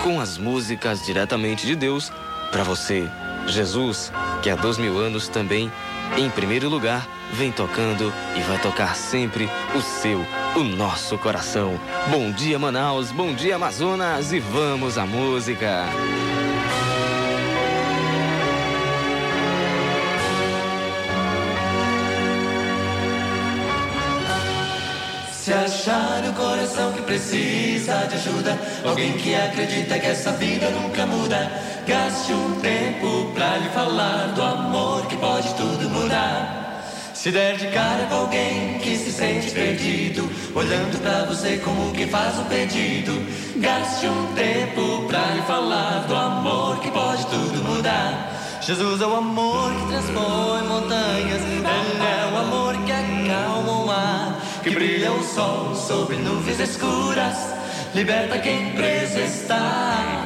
Com 0.04 0.20
as 0.20 0.38
músicas 0.38 1.06
diretamente 1.06 1.66
de 1.66 1.78
Deus 1.78 2.12
para 2.52 2.62
você. 2.62 3.10
Jesus, 3.48 4.12
que 4.42 4.50
há 4.50 4.56
dois 4.56 4.78
mil 4.78 5.00
anos 5.00 5.30
também, 5.30 5.72
em 6.18 6.30
primeiro 6.30 6.68
lugar, 6.68 7.08
vem 7.32 7.54
tocando 7.54 8.12
e 8.36 8.42
vai 8.42 8.62
tocar 8.62 8.98
sempre 8.98 9.50
o 9.74 9.82
seu, 9.82 10.20
o 10.58 10.64
nosso 10.64 11.18
coração. 11.18 11.80
Bom 12.12 12.32
dia, 12.32 12.60
Manaus, 12.60 13.12
bom 13.12 13.34
dia, 13.34 13.56
Amazonas, 13.56 14.34
e 14.34 14.42
vamos 14.42 14.98
à 14.98 15.06
música. 15.06 15.86
Se 25.44 25.52
achar 25.52 26.22
no 26.24 26.32
coração 26.32 26.94
que 26.94 27.02
precisa 27.02 28.08
de 28.08 28.16
ajuda, 28.16 28.58
alguém 28.86 29.12
que 29.12 29.36
acredita 29.36 30.00
que 30.00 30.08
essa 30.08 30.32
vida 30.32 30.70
nunca 30.70 31.06
muda, 31.06 31.52
gaste 31.86 32.32
um 32.32 32.62
tempo 32.62 33.30
pra 33.34 33.58
lhe 33.58 33.68
falar 33.72 34.32
do 34.34 34.42
amor 34.42 35.06
que 35.08 35.18
pode 35.18 35.54
tudo 35.56 35.90
mudar. 35.90 36.86
Se 37.14 37.30
der 37.30 37.58
de 37.58 37.68
cara 37.68 38.06
com 38.06 38.16
alguém 38.16 38.80
que 38.80 38.96
se 38.96 39.12
sente 39.12 39.52
perdido, 39.52 40.32
olhando 40.56 40.98
pra 41.02 41.26
você 41.26 41.58
como 41.58 41.92
quem 41.92 42.08
faz 42.08 42.40
um 42.40 42.46
pedido, 42.46 43.12
gaste 43.58 44.08
um 44.08 44.34
tempo 44.36 45.06
pra 45.10 45.26
lhe 45.34 45.42
falar 45.42 46.06
do 46.08 46.16
amor 46.16 46.80
que 46.80 46.90
pode 46.90 47.26
tudo 47.26 47.62
mudar. 47.66 48.32
Jesus 48.62 49.02
é 49.02 49.06
o 49.06 49.18
amor 49.18 49.74
que 49.74 49.88
transpõe 49.88 50.64
montanhas, 50.70 51.42
Ele 51.42 51.66
é 51.68 52.34
o 52.34 52.38
amor 52.38 52.78
que 52.86 52.92
acalma 52.94 53.72
o 53.72 53.88
mar, 53.88 54.43
que 54.64 54.70
brilha 54.70 55.12
o 55.12 55.22
sol 55.22 55.76
sobre 55.76 56.16
nuvens 56.16 56.58
escuras, 56.58 57.36
liberta 57.94 58.40
quem 58.40 58.72
preso 58.72 59.20
está. 59.20 60.26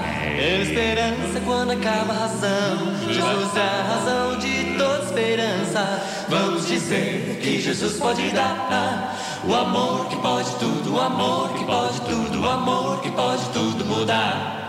Esperança 0.62 1.42
quando 1.44 1.72
acaba 1.72 2.14
a 2.14 2.18
razão, 2.20 2.96
Jesus 3.08 3.56
é 3.56 3.62
a 3.62 3.84
razão 3.84 4.38
de 4.38 4.78
toda 4.78 5.06
esperança. 5.06 6.04
Vamos 6.30 6.68
dizer 6.68 7.40
que 7.42 7.60
Jesus 7.60 7.98
pode 7.98 8.30
dar 8.30 9.18
o 9.44 9.56
amor 9.56 10.08
que 10.08 10.18
pode 10.18 10.52
tudo, 10.58 10.96
o 10.96 11.02
amor 11.02 11.50
que 11.54 11.66
pode 11.66 12.00
tudo, 12.02 12.42
o 12.42 12.48
amor 12.48 13.02
que 13.02 13.10
pode 13.12 13.44
tudo 13.50 13.86
mudar. 13.86 14.67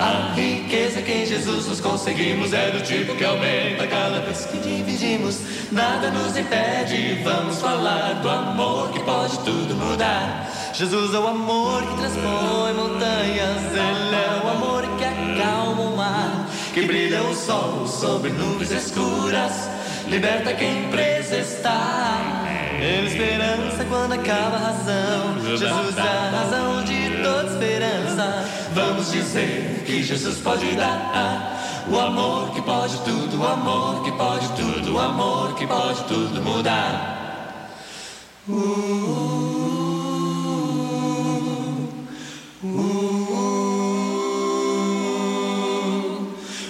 A 0.00 0.32
riqueza 0.34 1.02
que 1.02 1.12
em 1.12 1.26
Jesus 1.26 1.66
nos 1.66 1.78
conseguimos 1.78 2.54
é 2.54 2.70
do 2.70 2.80
tipo 2.82 3.14
que 3.14 3.22
aumenta 3.22 3.86
cada 3.86 4.20
vez 4.20 4.46
que 4.46 4.56
dividimos. 4.56 5.42
Nada 5.70 6.10
nos 6.10 6.34
impede, 6.38 7.22
vamos 7.22 7.60
falar 7.60 8.14
do 8.22 8.30
amor 8.30 8.92
que 8.92 9.00
pode 9.00 9.38
tudo 9.40 9.74
mudar. 9.74 10.50
Jesus 10.72 11.12
é 11.12 11.18
o 11.18 11.26
amor 11.26 11.82
que 11.82 11.98
transpõe 11.98 12.72
montanhas, 12.72 13.62
Ele 13.72 14.16
é 14.16 14.42
o 14.42 14.48
amor 14.48 14.82
que 14.96 15.04
acalma 15.04 15.82
o 15.82 15.94
mar, 15.94 16.48
que 16.72 16.80
brilha 16.86 17.22
o 17.22 17.34
sol 17.34 17.86
sobre 17.86 18.30
nuvens 18.30 18.70
escuras, 18.70 19.68
liberta 20.08 20.54
quem 20.54 20.88
preso 20.88 21.34
está. 21.34 22.46
Ele 22.80 23.04
é 23.04 23.04
esperança 23.04 23.84
quando 23.84 24.12
acaba 24.14 24.56
a 24.56 24.60
razão, 24.60 25.58
Jesus 25.58 25.98
é 25.98 26.00
a 26.00 26.30
razão 26.30 26.84
de 26.84 26.99
toda 27.22 27.52
esperança. 27.52 28.44
Vamos 28.74 29.10
dizer 29.12 29.82
que 29.86 30.02
Jesus 30.02 30.38
pode 30.38 30.74
dar 30.76 31.58
o 31.88 31.98
amor 31.98 32.50
que 32.52 32.62
pode 32.62 32.96
tudo, 32.98 33.40
o 33.40 33.46
amor 33.46 34.04
que 34.04 34.12
pode 34.12 34.48
tudo, 34.50 34.94
o 34.94 35.00
amor 35.00 35.54
que 35.54 35.66
pode 35.66 36.04
tudo 36.04 36.40
mudar. 36.42 37.70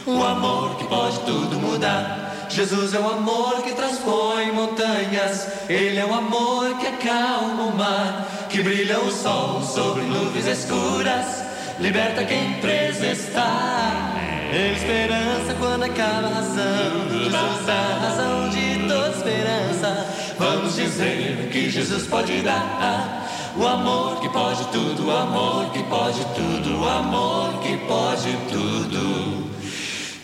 O 0.06 0.24
amor 0.24 0.76
que 0.76 0.84
pode 0.84 1.18
tudo 1.20 1.56
mudar. 1.60 2.29
Jesus 2.50 2.94
é 2.94 2.98
o 2.98 3.08
amor 3.08 3.62
que 3.62 3.72
transpõe 3.72 4.50
montanhas. 4.52 5.46
Ele 5.68 5.98
é 5.98 6.04
o 6.04 6.12
amor 6.12 6.76
que 6.78 6.86
acalma 6.86 7.62
o 7.62 7.76
mar, 7.76 8.26
que 8.50 8.62
brilha 8.62 8.98
o 9.00 9.10
sol 9.12 9.62
sobre 9.62 10.02
nuvens 10.02 10.46
escuras, 10.46 11.44
liberta 11.78 12.24
quem 12.24 12.54
preso 12.54 13.04
está. 13.04 14.16
Ele 14.52 14.76
esperança 14.76 15.54
quando 15.60 15.84
acaba 15.84 16.26
a 16.26 16.34
razão. 16.34 17.08
Jesus 17.22 17.68
é 17.68 17.72
a 17.72 17.98
razão 18.02 18.50
de 18.50 18.88
toda 18.88 19.16
esperança. 19.16 20.06
Vamos 20.36 20.74
dizer 20.74 21.50
que 21.52 21.70
Jesus 21.70 22.06
pode 22.08 22.42
dar 22.42 23.28
o 23.56 23.66
amor 23.66 24.20
que 24.20 24.28
pode 24.28 24.64
tudo, 24.66 25.06
o 25.06 25.10
amor 25.10 25.70
que 25.70 25.82
pode 25.84 26.24
tudo, 26.34 26.80
o 26.80 26.88
amor 26.88 27.60
que 27.60 27.76
pode 27.86 28.36
tudo, 28.50 29.49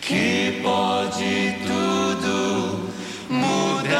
que 0.07 0.61
pode 0.63 1.57
tudo 1.67 2.89
mudar. 3.29 3.97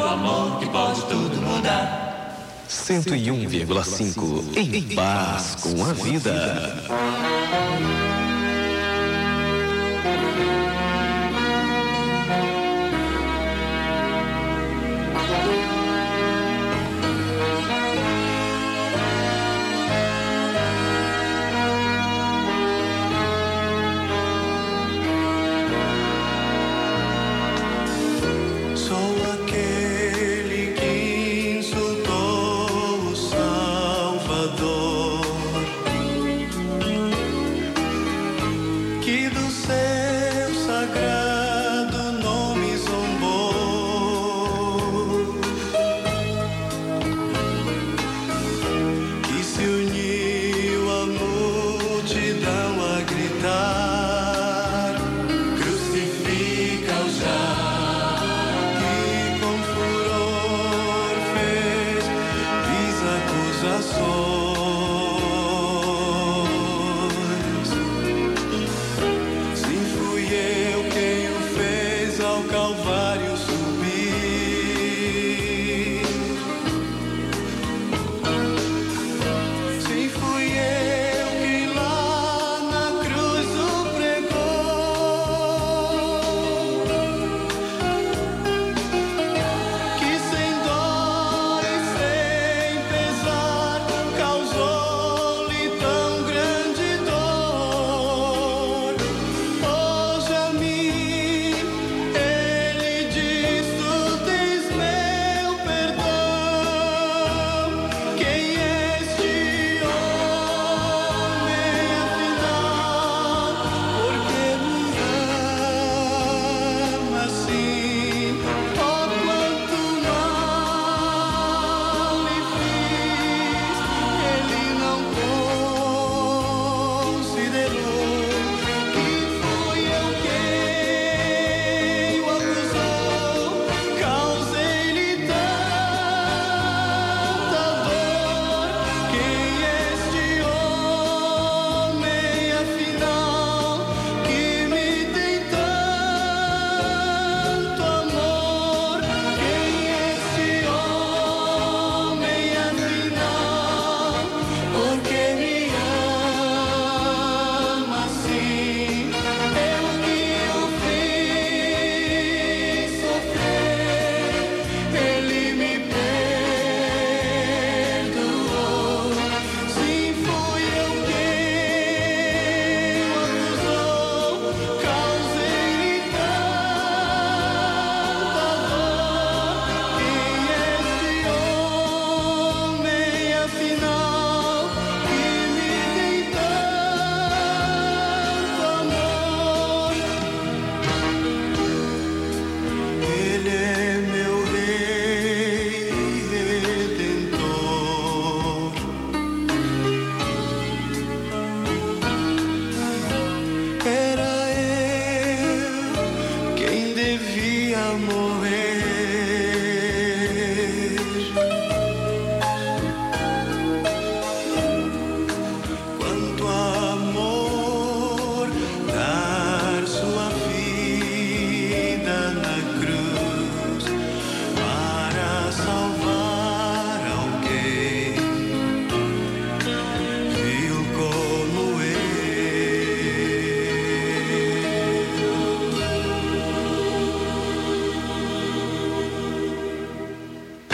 O 0.00 0.04
amor 0.08 0.58
que 0.58 0.66
pode 0.70 1.02
tudo 1.02 1.36
mudar. 1.42 2.34
101,5 2.66 4.56
em 4.56 4.94
paz 4.94 5.56
com 5.56 5.84
a 5.84 5.92
vida. 5.92 6.82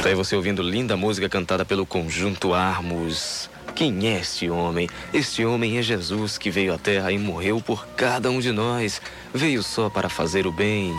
Tá 0.09 0.13
aí 0.13 0.17
você 0.17 0.35
ouvindo 0.35 0.63
linda 0.63 0.97
música 0.97 1.29
cantada 1.29 1.67
pelo 1.67 1.85
conjunto 1.85 2.55
Armos. 2.55 3.51
Quem 3.75 4.09
é 4.09 4.21
este 4.21 4.49
homem? 4.49 4.89
Este 5.13 5.45
homem 5.45 5.77
é 5.77 5.83
Jesus 5.83 6.39
que 6.39 6.51
veio 6.51 6.73
à 6.73 6.79
terra 6.79 7.13
e 7.13 7.19
morreu 7.19 7.61
por 7.61 7.87
cada 7.89 8.31
um 8.31 8.41
de 8.41 8.51
nós. 8.51 9.03
Veio 9.35 9.63
só 9.63 9.91
para 9.91 10.09
fazer 10.09 10.47
o 10.47 10.51
bem. 10.51 10.95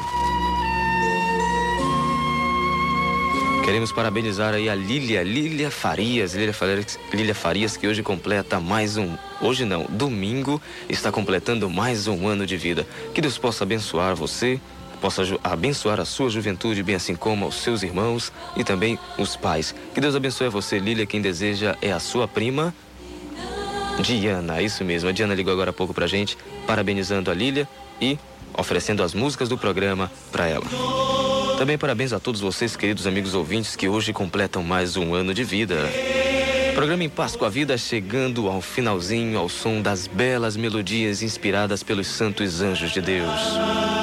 Queremos 3.66 3.92
parabenizar 3.92 4.54
aí 4.54 4.70
a 4.70 4.76
Lília, 4.76 5.24
Lília 5.24 5.72
Farias, 5.72 6.36
Lília 6.36 6.54
Farias, 6.54 7.00
Lília 7.12 7.34
Farias, 7.34 7.76
que 7.76 7.88
hoje 7.88 8.04
completa 8.04 8.60
mais 8.60 8.96
um, 8.96 9.18
hoje 9.42 9.66
não, 9.66 9.86
domingo, 9.90 10.62
está 10.88 11.12
completando 11.12 11.68
mais 11.68 12.08
um 12.08 12.28
ano 12.28 12.46
de 12.46 12.58
vida. 12.58 12.86
Que 13.12 13.22
Deus 13.22 13.40
possa 13.40 13.64
abençoar 13.64 14.16
você, 14.16 14.62
possa 15.00 15.24
abençoar 15.44 16.00
a 16.00 16.06
sua 16.06 16.30
juventude, 16.30 16.84
bem 16.84 16.96
assim 16.96 17.16
como 17.16 17.48
os 17.48 17.56
seus 17.56 17.84
irmãos 17.84 18.32
e 18.56 18.64
também 18.64 19.00
os 19.18 19.36
pais. 19.36 19.74
Que 19.94 20.02
Deus 20.02 20.16
abençoe 20.16 20.48
a 20.48 20.50
você, 20.50 20.80
Lília, 20.80 21.06
quem 21.06 21.22
deseja 21.22 21.76
é 21.82 21.92
a 21.92 22.00
sua 22.00 22.28
prima, 22.28 22.74
Diana, 24.02 24.62
isso 24.62 24.84
mesmo. 24.84 25.10
A 25.10 25.12
Diana 25.12 25.34
ligou 25.34 25.52
agora 25.52 25.72
há 25.72 25.74
pouco 25.74 25.94
pra 25.94 26.08
gente, 26.08 26.38
parabenizando 26.66 27.30
a 27.30 27.34
Lília 27.34 27.68
e 28.00 28.18
oferecendo 28.58 29.04
as 29.04 29.14
músicas 29.14 29.50
do 29.50 29.58
programa 29.58 30.12
para 30.32 30.48
ela. 30.48 30.66
Também 31.58 31.78
parabéns 31.78 32.14
a 32.14 32.20
todos 32.20 32.40
vocês, 32.40 32.76
queridos 32.76 33.06
amigos 33.06 33.34
ouvintes, 33.34 33.76
que 33.76 33.90
hoje 33.90 34.14
completam 34.14 34.64
mais 34.64 34.96
um 34.96 35.14
ano 35.14 35.34
de 35.34 35.44
vida. 35.44 35.76
Programa 36.74 37.04
Em 37.04 37.10
Paz 37.10 37.36
com 37.36 37.44
a 37.44 37.50
Vida 37.50 37.78
chegando 37.78 38.48
ao 38.48 38.62
finalzinho 38.62 39.38
ao 39.38 39.50
som 39.50 39.82
das 39.82 40.08
belas 40.08 40.56
melodias 40.56 41.22
inspiradas 41.22 41.84
pelos 41.84 42.08
santos 42.08 42.62
anjos 42.62 42.92
de 42.92 43.02
Deus. 43.02 43.99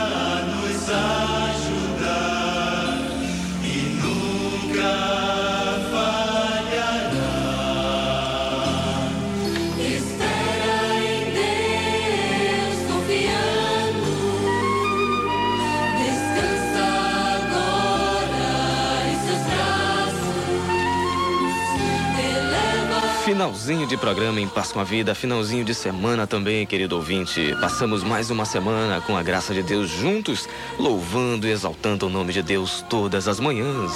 Finalzinho 23.36 23.86
de 23.86 23.98
programa 23.98 24.40
em 24.40 24.48
Paz 24.48 24.72
com 24.72 24.80
a 24.80 24.82
Vida, 24.82 25.14
finalzinho 25.14 25.62
de 25.62 25.74
semana 25.74 26.26
também, 26.26 26.64
querido 26.64 26.96
ouvinte. 26.96 27.54
Passamos 27.60 28.02
mais 28.02 28.30
uma 28.30 28.46
semana 28.46 29.02
com 29.02 29.14
a 29.14 29.22
graça 29.22 29.52
de 29.52 29.62
Deus 29.62 29.90
juntos, 29.90 30.48
louvando 30.78 31.46
e 31.46 31.50
exaltando 31.50 32.06
o 32.06 32.08
nome 32.08 32.32
de 32.32 32.42
Deus 32.42 32.82
todas 32.88 33.28
as 33.28 33.38
manhãs. 33.38 33.92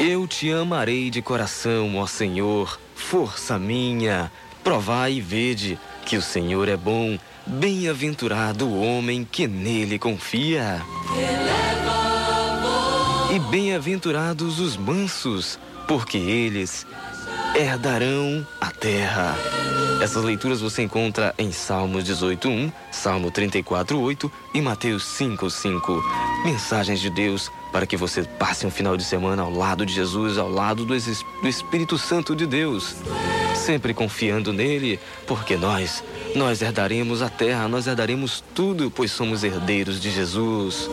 Eu 0.00 0.26
te 0.26 0.50
amarei 0.50 1.10
de 1.10 1.20
coração, 1.20 1.98
ó 1.98 2.06
Senhor, 2.06 2.80
força 2.94 3.58
minha. 3.58 4.32
Provai 4.64 5.16
e 5.16 5.20
vede 5.20 5.78
que 6.06 6.16
o 6.16 6.22
Senhor 6.22 6.66
é 6.66 6.78
bom. 6.78 7.18
Bem-aventurado 7.46 8.66
o 8.66 8.82
homem 8.82 9.22
que 9.30 9.46
nele 9.46 9.98
confia. 9.98 10.80
E 13.30 13.38
bem-aventurados 13.50 14.58
os 14.58 14.78
mansos, 14.78 15.58
porque 15.86 16.16
eles 16.16 16.86
herdarão 17.54 18.46
a 18.60 18.70
terra. 18.70 19.36
Essas 20.00 20.24
leituras 20.24 20.60
você 20.60 20.82
encontra 20.82 21.34
em 21.36 21.52
Salmos 21.52 22.04
18:1, 22.04 22.72
Salmo 22.90 23.30
34:8 23.30 24.30
e 24.54 24.60
Mateus 24.60 25.04
5:5. 25.04 26.02
Mensagens 26.44 27.00
de 27.00 27.10
Deus 27.10 27.50
para 27.70 27.86
que 27.86 27.96
você 27.96 28.22
passe 28.22 28.66
um 28.66 28.70
final 28.70 28.96
de 28.96 29.04
semana 29.04 29.42
ao 29.42 29.50
lado 29.50 29.84
de 29.84 29.92
Jesus, 29.92 30.38
ao 30.38 30.50
lado 30.50 30.84
do, 30.84 30.94
do 30.96 31.48
Espírito 31.48 31.98
Santo 31.98 32.34
de 32.34 32.46
Deus, 32.46 32.96
sempre 33.54 33.94
confiando 33.94 34.52
nele, 34.52 34.98
porque 35.26 35.56
nós 35.56 36.02
nós 36.34 36.62
herdaremos 36.62 37.22
a 37.22 37.28
terra, 37.28 37.68
nós 37.68 37.86
herdaremos 37.86 38.42
tudo, 38.54 38.90
pois 38.90 39.10
somos 39.10 39.42
herdeiros 39.44 40.00
de 40.00 40.10
Jesus. 40.10 40.88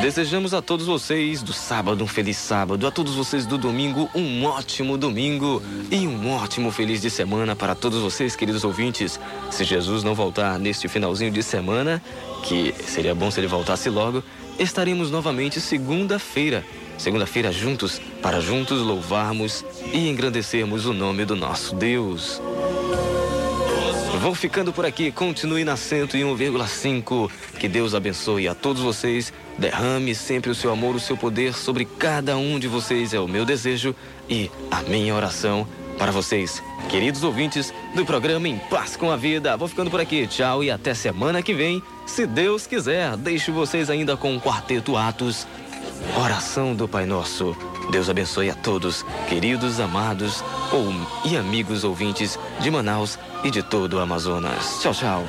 Desejamos 0.00 0.54
a 0.54 0.62
todos 0.62 0.86
vocês 0.86 1.42
do 1.42 1.52
sábado 1.52 2.04
um 2.04 2.06
feliz 2.06 2.36
sábado, 2.36 2.86
a 2.86 2.90
todos 2.90 3.16
vocês 3.16 3.44
do 3.44 3.58
domingo 3.58 4.08
um 4.14 4.44
ótimo 4.44 4.96
domingo 4.96 5.60
e 5.90 6.06
um 6.06 6.30
ótimo 6.30 6.70
feliz 6.70 7.02
de 7.02 7.10
semana 7.10 7.56
para 7.56 7.74
todos 7.74 8.00
vocês, 8.00 8.36
queridos 8.36 8.62
ouvintes. 8.62 9.18
Se 9.50 9.64
Jesus 9.64 10.04
não 10.04 10.14
voltar 10.14 10.56
neste 10.56 10.86
finalzinho 10.86 11.32
de 11.32 11.42
semana, 11.42 12.00
que 12.44 12.72
seria 12.86 13.12
bom 13.12 13.28
se 13.28 13.40
ele 13.40 13.48
voltasse 13.48 13.90
logo, 13.90 14.22
estaremos 14.56 15.10
novamente 15.10 15.60
segunda-feira. 15.60 16.64
Segunda-feira 16.96 17.50
juntos, 17.50 18.00
para 18.22 18.40
juntos 18.40 18.80
louvarmos 18.80 19.64
e 19.92 20.08
engrandecermos 20.08 20.86
o 20.86 20.92
nome 20.92 21.24
do 21.24 21.34
nosso 21.34 21.74
Deus. 21.74 22.40
Vou 24.20 24.34
ficando 24.34 24.72
por 24.72 24.84
aqui, 24.84 25.12
continue 25.12 25.64
na 25.64 25.74
101,5. 25.74 27.30
Que 27.58 27.68
Deus 27.68 27.94
abençoe 27.94 28.48
a 28.48 28.54
todos 28.54 28.82
vocês. 28.82 29.32
Derrame 29.56 30.12
sempre 30.12 30.50
o 30.50 30.54
seu 30.56 30.72
amor, 30.72 30.96
o 30.96 31.00
seu 31.00 31.16
poder 31.16 31.54
sobre 31.54 31.84
cada 31.84 32.36
um 32.36 32.58
de 32.58 32.66
vocês. 32.66 33.14
É 33.14 33.20
o 33.20 33.28
meu 33.28 33.44
desejo 33.44 33.94
e 34.28 34.50
a 34.72 34.82
minha 34.82 35.14
oração 35.14 35.68
para 35.96 36.12
vocês, 36.12 36.62
queridos 36.88 37.24
ouvintes 37.24 37.74
do 37.94 38.06
programa 38.06 38.46
Em 38.46 38.56
Paz 38.56 38.96
com 38.96 39.10
a 39.10 39.16
Vida. 39.16 39.56
Vou 39.56 39.66
ficando 39.66 39.90
por 39.90 40.00
aqui. 40.00 40.26
Tchau 40.26 40.62
e 40.62 40.70
até 40.70 40.94
semana 40.94 41.42
que 41.42 41.54
vem. 41.54 41.82
Se 42.06 42.26
Deus 42.26 42.66
quiser, 42.66 43.16
deixo 43.16 43.52
vocês 43.52 43.90
ainda 43.90 44.16
com 44.16 44.36
o 44.36 44.40
Quarteto 44.40 44.96
Atos. 44.96 45.46
Oração 46.16 46.74
do 46.74 46.88
Pai 46.88 47.06
Nosso. 47.06 47.56
Deus 47.90 48.08
abençoe 48.08 48.50
a 48.50 48.54
todos, 48.54 49.04
queridos, 49.28 49.80
amados 49.80 50.44
ou, 50.72 50.92
e 51.30 51.36
amigos 51.36 51.84
ouvintes 51.84 52.38
de 52.60 52.70
Manaus 52.70 53.18
e 53.44 53.50
de 53.50 53.62
todo 53.62 53.94
o 53.94 54.00
Amazonas. 54.00 54.80
Tchau, 54.80 54.92
tchau. 54.92 55.24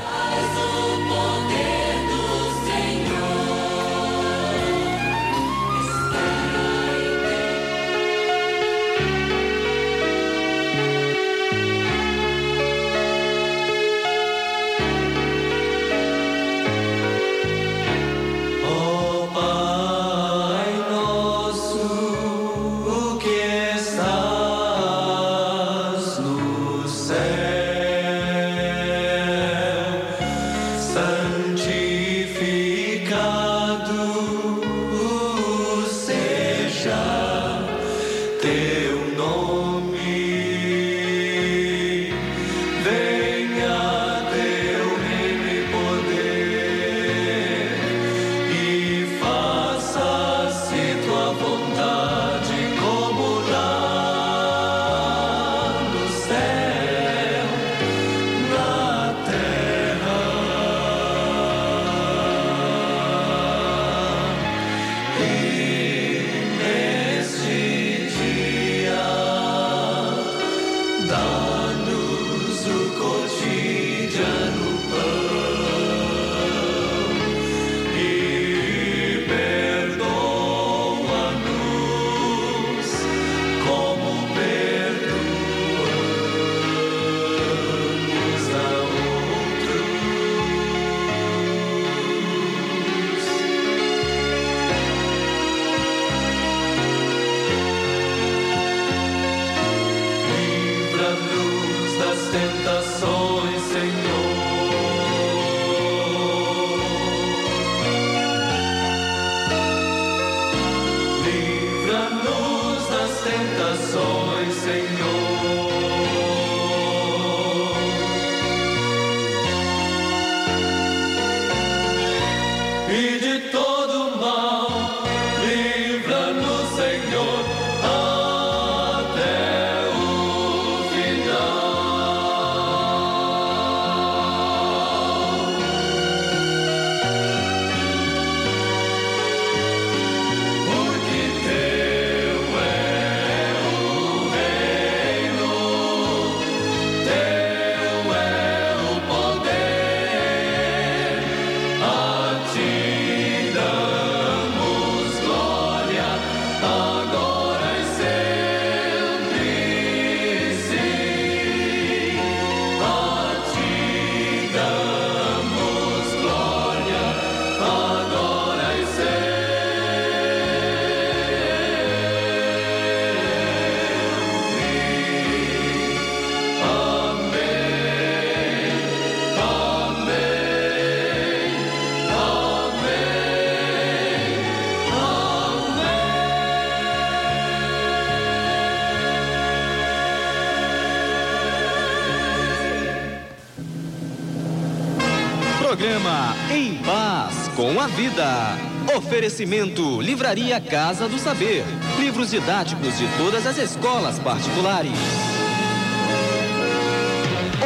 Vida. 197.99 198.57
Oferecimento 198.95 199.99
Livraria 199.99 200.61
Casa 200.61 201.09
do 201.09 201.19
Saber. 201.19 201.65
Livros 201.99 202.31
didáticos 202.31 202.97
de 202.97 203.05
todas 203.17 203.45
as 203.45 203.57
escolas 203.57 204.17
particulares. 204.19 205.38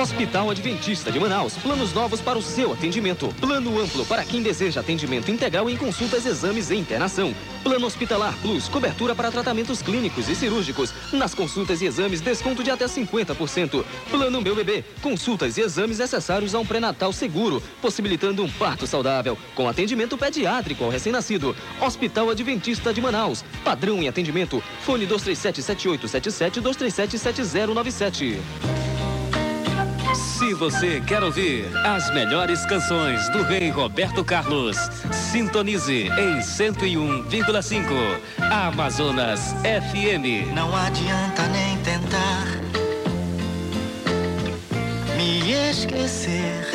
Hospital 0.03 0.49
Adventista 0.49 1.09
de 1.09 1.17
Manaus. 1.17 1.55
Planos 1.55 1.93
novos 1.93 2.19
para 2.19 2.37
o 2.37 2.41
seu 2.41 2.73
atendimento. 2.73 3.33
Plano 3.39 3.79
amplo 3.79 4.05
para 4.05 4.25
quem 4.25 4.43
deseja 4.43 4.81
atendimento 4.81 5.31
integral 5.31 5.69
em 5.69 5.77
consultas, 5.77 6.25
exames 6.25 6.69
e 6.71 6.75
internação. 6.75 7.33
Plano 7.63 7.87
Hospitalar 7.87 8.37
Plus. 8.41 8.67
Cobertura 8.67 9.15
para 9.15 9.31
tratamentos 9.31 9.81
clínicos 9.81 10.27
e 10.27 10.35
cirúrgicos. 10.35 10.93
Nas 11.13 11.33
consultas 11.33 11.81
e 11.81 11.85
exames, 11.85 12.19
desconto 12.19 12.61
de 12.61 12.69
até 12.69 12.85
50%. 12.85 13.85
Plano 14.11 14.41
Meu 14.41 14.53
Bebê. 14.53 14.83
Consultas 15.01 15.55
e 15.55 15.61
exames 15.61 15.99
necessários 15.99 16.53
a 16.53 16.59
um 16.59 16.65
pré-natal 16.65 17.13
seguro, 17.13 17.63
possibilitando 17.81 18.43
um 18.43 18.51
parto 18.51 18.85
saudável. 18.85 19.37
Com 19.55 19.69
atendimento 19.69 20.17
pediátrico 20.17 20.83
ao 20.83 20.89
recém-nascido. 20.89 21.55
Hospital 21.79 22.29
Adventista 22.29 22.93
de 22.93 22.99
Manaus. 22.99 23.45
Padrão 23.63 24.03
em 24.03 24.09
atendimento. 24.09 24.61
Fone 24.81 25.07
237-7877 25.07 26.61
237-7097. 26.61 28.92
Se 30.43 30.53
você 30.53 30.99
quer 30.99 31.23
ouvir 31.23 31.71
as 31.85 32.13
melhores 32.13 32.65
canções 32.65 33.29
do 33.29 33.43
rei 33.43 33.69
Roberto 33.69 34.25
Carlos, 34.25 34.75
sintonize 35.09 36.09
em 36.09 36.39
101,5 36.39 37.85
Amazonas 38.51 39.55
FM. 39.63 40.53
Não 40.53 40.75
adianta 40.75 41.47
nem 41.47 41.77
tentar 41.77 42.45
me 45.15 45.49
esquecer. 45.69 46.72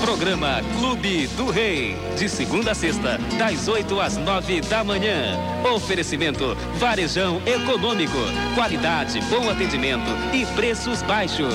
Programa 0.00 0.62
Clube 0.78 1.26
do 1.36 1.50
Rei, 1.50 1.94
de 2.16 2.28
segunda 2.28 2.72
a 2.72 2.74
sexta, 2.74 3.18
das 3.38 3.68
8 3.68 4.00
às 4.00 4.16
9 4.16 4.62
da 4.62 4.82
manhã. 4.82 5.38
Oferecimento 5.74 6.56
Varejão 6.78 7.40
Econômico, 7.46 8.18
qualidade, 8.54 9.20
bom 9.28 9.48
atendimento 9.50 10.10
e 10.32 10.46
preços 10.56 11.02
baixos. 11.02 11.54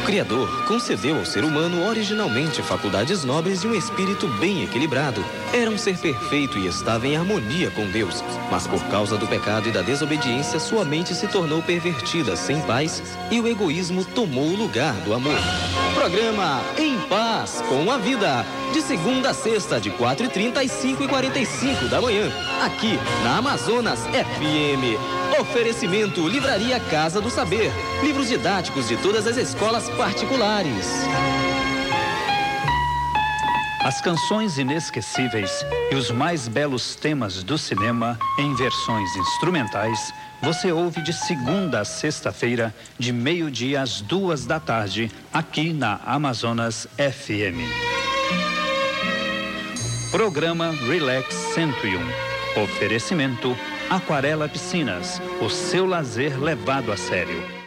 O 0.00 0.02
Criador 0.02 0.64
concedeu 0.64 1.18
ao 1.18 1.26
ser 1.26 1.44
humano 1.44 1.86
originalmente 1.86 2.62
faculdades 2.62 3.22
nobres 3.22 3.62
e 3.62 3.66
um 3.66 3.74
espírito 3.74 4.26
bem 4.40 4.64
equilibrado. 4.64 5.22
Era 5.52 5.70
um 5.70 5.76
ser 5.76 5.98
perfeito 5.98 6.58
e 6.58 6.66
estava 6.66 7.06
em 7.06 7.18
harmonia 7.18 7.70
com 7.70 7.84
Deus. 7.90 8.24
Mas 8.50 8.66
por 8.66 8.82
causa 8.84 9.18
do 9.18 9.26
pecado 9.26 9.68
e 9.68 9.72
da 9.72 9.82
desobediência, 9.82 10.58
sua 10.58 10.86
mente 10.86 11.14
se 11.14 11.28
tornou 11.28 11.62
pervertida, 11.62 12.34
sem 12.34 12.62
paz, 12.62 13.02
e 13.30 13.38
o 13.40 13.46
egoísmo 13.46 14.02
tomou 14.02 14.46
o 14.46 14.56
lugar 14.56 14.94
do 15.02 15.12
amor. 15.12 15.36
Programa 15.94 16.62
Em 16.78 16.98
Paz 17.00 17.62
com 17.68 17.90
a 17.90 17.98
Vida. 17.98 18.46
De 18.72 18.80
segunda 18.80 19.30
a 19.30 19.34
sexta, 19.34 19.78
de 19.78 19.90
4h30 19.90 20.56
às 20.56 20.70
5h45 20.82 21.88
da 21.90 22.00
manhã. 22.00 22.32
Aqui 22.64 22.98
na 23.22 23.36
Amazonas 23.36 24.00
FM. 24.06 25.20
Oferecimento 25.40 26.26
Livraria 26.28 26.78
Casa 26.78 27.20
do 27.20 27.30
Saber. 27.30 27.72
Livros 28.02 28.28
didáticos 28.28 28.88
de 28.88 28.96
todas 28.96 29.26
as 29.26 29.36
escolas 29.36 29.88
particulares. 30.00 30.86
As 33.84 34.00
canções 34.00 34.56
inesquecíveis 34.56 35.50
e 35.92 35.94
os 35.94 36.10
mais 36.10 36.48
belos 36.48 36.94
temas 36.96 37.42
do 37.42 37.58
cinema 37.58 38.18
em 38.38 38.54
versões 38.54 39.14
instrumentais 39.14 40.10
você 40.40 40.72
ouve 40.72 41.02
de 41.02 41.12
segunda 41.12 41.80
a 41.80 41.84
sexta-feira, 41.84 42.74
de 42.98 43.12
meio-dia 43.12 43.82
às 43.82 44.00
duas 44.00 44.46
da 44.46 44.58
tarde, 44.58 45.12
aqui 45.30 45.70
na 45.70 46.00
Amazonas 46.06 46.88
FM. 46.96 47.60
Programa 50.10 50.70
Relax 50.70 51.34
101. 51.54 52.62
Oferecimento 52.62 53.54
Aquarela 53.90 54.48
Piscinas, 54.48 55.20
o 55.42 55.50
seu 55.50 55.84
lazer 55.84 56.42
levado 56.42 56.90
a 56.90 56.96
sério. 56.96 57.59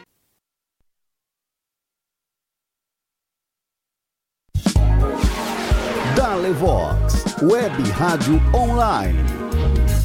Dalevox, 6.34 7.26
Web 7.44 7.74
Rádio 7.96 8.42
Online. 8.54 10.03